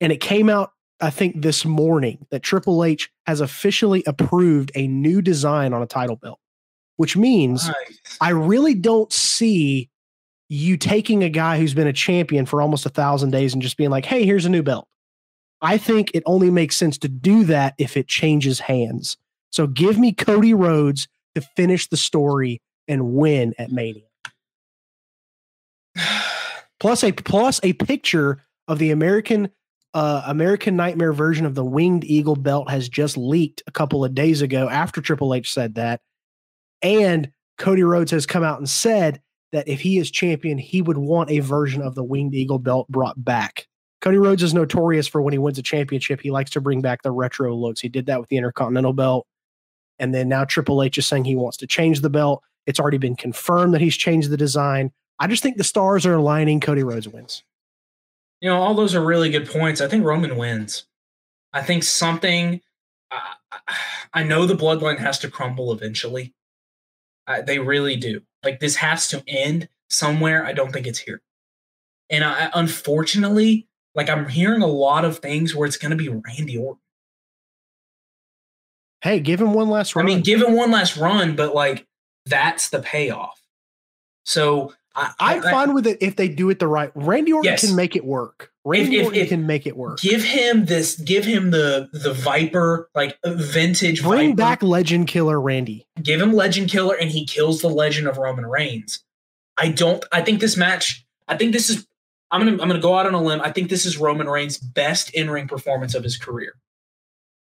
[0.00, 4.86] And it came out, I think, this morning that Triple H has officially approved a
[4.86, 6.38] new design on a title belt,
[6.96, 8.18] which means Nice.
[8.20, 9.88] I really don't see
[10.48, 13.76] you taking a guy who's been a champion for almost a thousand days and just
[13.76, 14.86] being like, hey, here's a new belt.
[15.62, 19.16] I think it only makes sense to do that if it changes hands.
[19.50, 24.04] So give me Cody Rhodes to finish the story and win at Mania.
[26.80, 29.50] Plus a plus a picture of the American
[29.92, 34.14] uh, American Nightmare version of the Winged Eagle belt has just leaked a couple of
[34.14, 36.00] days ago after Triple H said that.
[36.82, 39.20] And Cody Rhodes has come out and said
[39.52, 42.88] that if he is champion, he would want a version of the Winged Eagle belt
[42.88, 43.66] brought back.
[44.02, 47.02] Cody Rhodes is notorious for when he wins a championship, he likes to bring back
[47.02, 47.80] the retro looks.
[47.80, 49.26] He did that with the Intercontinental belt.
[49.98, 52.42] And then now Triple H is saying he wants to change the belt.
[52.66, 54.92] It's already been confirmed that he's changed the design.
[55.18, 56.60] I just think the stars are aligning.
[56.60, 57.42] Cody Rhodes wins.
[58.40, 59.80] You know, all those are really good points.
[59.80, 60.86] I think Roman wins.
[61.52, 62.60] I think something.
[63.10, 63.72] Uh,
[64.12, 66.34] I know the bloodline has to crumble eventually.
[67.46, 68.22] They really do.
[68.44, 70.44] Like this has to end somewhere.
[70.44, 71.22] I don't think it's here.
[72.10, 76.08] And I, unfortunately, like I'm hearing a lot of things where it's going to be
[76.08, 76.80] Randy Orton.
[79.06, 80.04] Hey, give him one last run.
[80.04, 81.86] I mean, give him one last run, but like
[82.26, 83.40] that's the payoff.
[84.24, 86.90] So I, I'm I- fine with it if they do it the right.
[86.94, 87.66] Randy Orton Yes.
[87.66, 88.50] can make it work.
[88.64, 89.98] Randy if- Orton if- can make it work.
[90.00, 90.96] give him this.
[90.96, 94.02] Give him the the Viper, like uh, vintage.
[94.02, 94.36] Bring Viper.
[94.36, 95.86] back Legend Killer Randy.
[96.02, 99.04] give him Legend Killer, and he kills the Legend of Roman Reigns.
[99.56, 100.04] I don't.
[100.10, 101.06] I think this match.
[101.28, 101.86] I think this is.
[102.32, 102.60] I'm gonna.
[102.60, 103.40] I'm gonna go out on a limb.
[103.40, 106.54] I think this is Roman Reigns' best in ring performance of his career.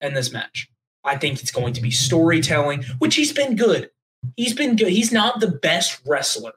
[0.00, 0.68] In this match,
[1.04, 3.90] I think it's going to be storytelling, which he's been good.
[4.36, 4.88] He's been good.
[4.88, 6.52] He's not the best wrestler,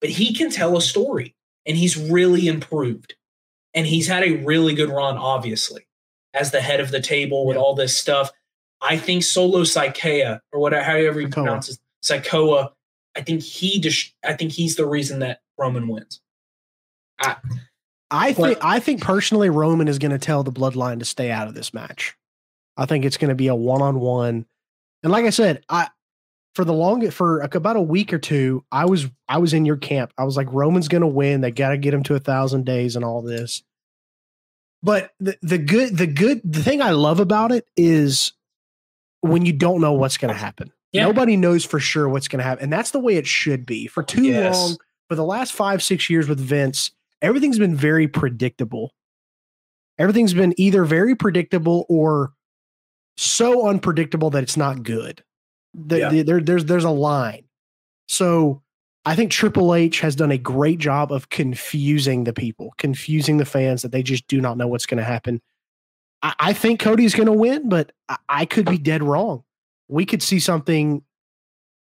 [0.00, 1.36] but he can tell a story,
[1.66, 3.14] and he's really improved.
[3.74, 5.86] And he's had a really good run, obviously,
[6.34, 7.62] as the head of the table with Yeah.
[7.62, 8.32] all this stuff.
[8.80, 12.72] I think Solo Sikoa, or whatever, however you pronounce it, Sikoa,
[13.14, 16.20] I think he just, I think he's the reason that Roman wins.
[17.20, 17.36] I,
[18.10, 21.30] I But- think I think personally Roman is going to tell the bloodline to stay
[21.30, 22.16] out of this match.
[22.80, 24.46] I think it's going to be a one-on-one.
[25.02, 25.88] And like I said, I
[26.54, 29.76] for the long for about a week or two, I was I was in your
[29.76, 30.12] camp.
[30.18, 31.42] I was like Roman's going to win.
[31.42, 33.62] They got to get him to a 1000 days and all this.
[34.82, 38.32] But the the good the good the thing I love about it is
[39.20, 40.72] when you don't know what's going to happen.
[40.92, 41.04] Yeah.
[41.04, 42.64] Nobody knows for sure what's going to happen.
[42.64, 43.86] And that's the way it should be.
[43.86, 44.56] For too Yes.
[44.56, 44.78] long,
[45.08, 46.90] for the last five, six years with Vince,
[47.20, 48.92] everything's been very predictable.
[49.98, 52.32] Everything's been either very predictable or
[53.20, 55.22] so unpredictable that it's not good.
[55.74, 56.08] The- Yeah.
[56.08, 57.44] the- there, there's there's a line.
[58.08, 58.62] So
[59.04, 63.44] I think Triple H has done a great job of confusing the people, confusing the
[63.44, 65.40] fans that they just do not know what's going to happen.
[66.22, 69.44] I, I think Cody's going to win, but I, I could be dead wrong.
[69.88, 71.02] We could see something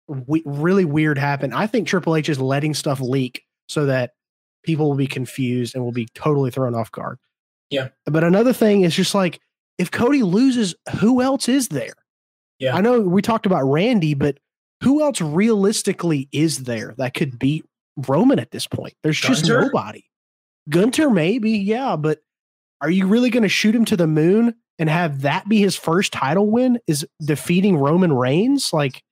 [0.09, 1.52] we, really weird happen.
[1.52, 4.12] I think Triple H is letting stuff leak so that
[4.62, 7.19] people will be confused and will be totally thrown off guard.
[7.70, 7.89] Yeah.
[8.06, 9.40] But another thing is just like
[9.78, 11.94] if Cody loses, who else is there?
[12.59, 12.76] Yeah.
[12.76, 14.38] I know we talked about Randy, but
[14.82, 17.64] who else realistically is there that could beat
[18.09, 18.94] Roman at this point?
[19.02, 20.05] There's just nobody.
[20.68, 22.20] Gunther, maybe, yeah, but
[22.80, 25.76] are you really going to shoot him to the moon and have that be his
[25.76, 26.78] first title win?
[26.86, 28.72] Is defeating Roman Reigns?
[28.72, 29.02] Like,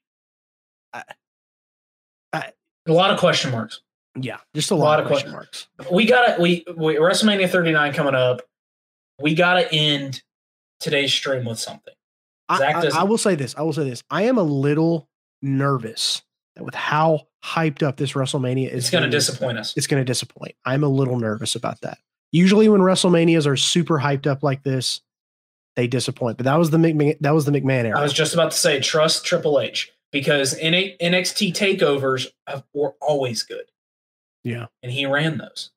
[2.32, 3.80] a lot of question marks.
[4.16, 5.68] yeah, just a lot, of question que- marks.
[5.90, 8.42] We gotta, we, we WrestleMania 39 coming up.
[9.20, 10.22] We gotta end
[10.82, 11.94] today's stream with something.
[12.48, 13.54] I, Zach I- doesn't- I will say this.
[13.56, 14.02] I will say this.
[14.10, 15.08] I am a little
[15.40, 16.22] nervous
[16.60, 19.74] with how hyped up this WrestleMania is, It's going to disappoint us.
[19.76, 20.54] It's going to disappoint.
[20.64, 21.98] I'm a little nervous about that.
[22.30, 25.00] Usually, when WrestleManias are super hyped up like this,
[25.76, 26.36] they disappoint.
[26.36, 27.98] But that was the McMahon, that was the McMahon era.
[27.98, 33.42] I was just about to say trust Triple H because NXT takeovers have- were always
[33.42, 33.64] good.
[34.44, 34.66] Yeah.
[34.82, 35.70] And he ran those.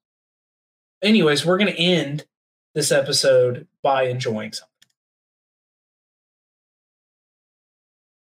[1.02, 2.26] Anyways, we're going to end
[2.74, 4.70] this episode by enjoying something.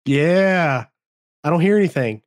[0.04, 0.86] Yeah,
[1.42, 2.22] I don't hear anything.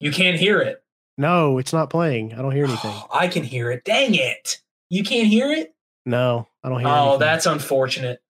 [0.00, 0.82] You can't hear it.
[1.16, 2.34] No, it's not playing.
[2.34, 2.94] I don't hear anything.
[3.12, 3.84] I can hear it.
[3.84, 4.58] Dang it.
[4.90, 5.74] You can't hear it?
[6.06, 6.88] No, I don't hear.
[6.88, 7.20] Oh, anything.
[7.20, 8.20] that's unfortunate.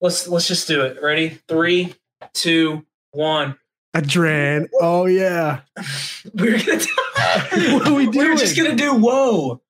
[0.00, 1.02] Let's let's just do it.
[1.02, 1.38] Ready?
[1.48, 1.94] Three,
[2.32, 3.56] two, one.
[3.94, 4.68] Adren.
[4.80, 5.60] Oh yeah.
[6.34, 6.80] We're gonna
[7.74, 8.28] What are we doing?
[8.28, 9.60] We're just gonna do whoa.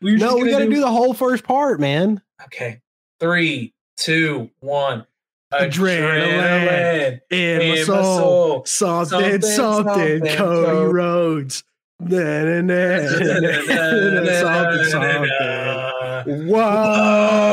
[0.00, 2.20] We're just No, we gonna got to do the whole first part, man.
[2.44, 2.80] Okay.
[3.20, 5.06] Three, two, one.
[5.52, 8.64] Adrenaline In, my, in my soul.
[8.64, 8.64] soul.
[8.66, 10.92] Something, Something, something, Cody.
[10.92, 11.64] Rhodes.
[12.00, 16.48] Na, na, na, na, na, na, something, something.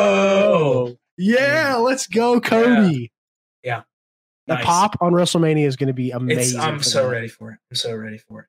[0.03, 0.97] Whoa.
[1.17, 3.11] Yeah, let's go, Cody.
[3.63, 3.83] Yeah.
[4.47, 4.65] The Nice.
[4.65, 6.59] pop on WrestleMania is going to be It's, amazing.
[6.59, 7.09] I'm so that.
[7.11, 7.59] ready for it.
[7.71, 8.47] I'm so ready for it.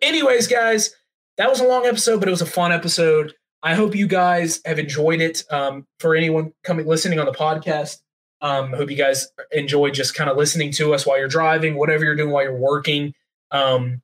[0.00, 0.94] Anyways, guys,
[1.36, 3.34] that was a long episode, but it was a fun episode.
[3.62, 5.42] I hope you guys have enjoyed it.
[5.50, 7.98] Um, for anyone coming listening on the podcast,
[8.40, 12.04] um, hope you guys enjoy just kind of listening to us while you're driving, whatever
[12.04, 13.14] you're doing while you're working.
[13.50, 14.02] Um,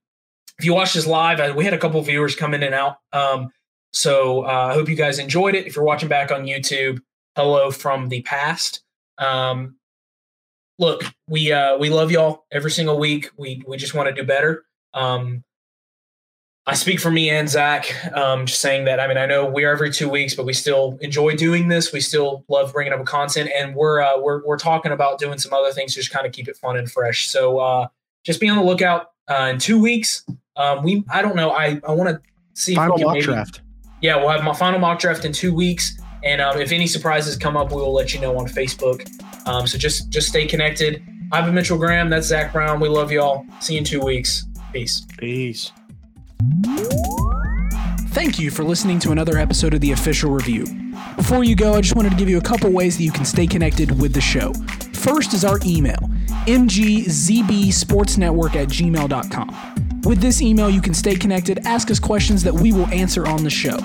[0.58, 2.98] if you watched this live, I, we had a couple viewers come in and out.
[3.12, 3.52] Um,
[3.92, 5.66] so uh, I hope you guys enjoyed it.
[5.66, 7.00] If you're watching back on YouTube,
[7.36, 8.82] hello from the past.
[9.18, 9.76] Um,
[10.78, 13.30] look, we uh, we love y'all every single week.
[13.36, 14.64] We we just want to do better.
[14.92, 15.44] Um,
[16.66, 18.98] I speak for me and Zach, um, just saying that.
[18.98, 21.92] I mean, I know we're every two weeks, but we still enjoy doing this.
[21.92, 25.52] We still love bringing up content, and we're uh, we're we're talking about doing some
[25.52, 27.28] other things to just kind of keep it fun and fresh.
[27.28, 27.88] So uh,
[28.24, 30.24] just be on the lookout uh, in two weeks.
[30.56, 31.50] Um, we I don't know.
[31.50, 32.20] I I want to
[32.54, 33.60] see if Final we can mock maybe- draft.
[34.00, 37.36] yeah, we'll have my final mock draft in two weeks, and um, if any surprises
[37.36, 39.06] come up, we will let you know on Facebook.
[39.46, 41.02] Um, so just just stay connected.
[41.30, 42.08] I've been Mitchell Graham.
[42.08, 42.80] That's Zach Brown.
[42.80, 43.44] We love y'all.
[43.60, 44.46] See you in two weeks.
[44.72, 45.04] Peace.
[45.18, 45.70] Peace.
[48.08, 50.66] Thank you for listening to another episode of the Official Review.
[51.16, 53.24] Before you go, I just wanted to give you a couple ways that you can
[53.24, 54.52] stay connected with the show.
[54.92, 55.98] First is our email,
[56.46, 60.00] mgzbsportsnetwork at gmail.com.
[60.04, 63.42] With this email, you can stay connected, ask us questions that we will answer on
[63.42, 63.78] the show.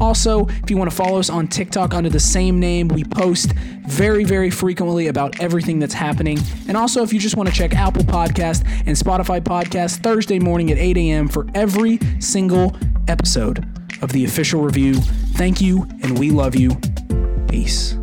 [0.00, 3.52] Also, if you want to follow us on TikTok under the same name, we post
[3.86, 6.38] very, very frequently about everything that's happening.
[6.68, 10.70] And also, if you just want to check Apple Podcast and Spotify Podcast Thursday morning
[10.70, 11.28] at 8 a.m.
[11.28, 12.76] for every single
[13.08, 13.66] episode
[14.02, 14.94] of the official review.
[15.34, 16.76] Thank you, and we love you.
[17.48, 17.97] Peace.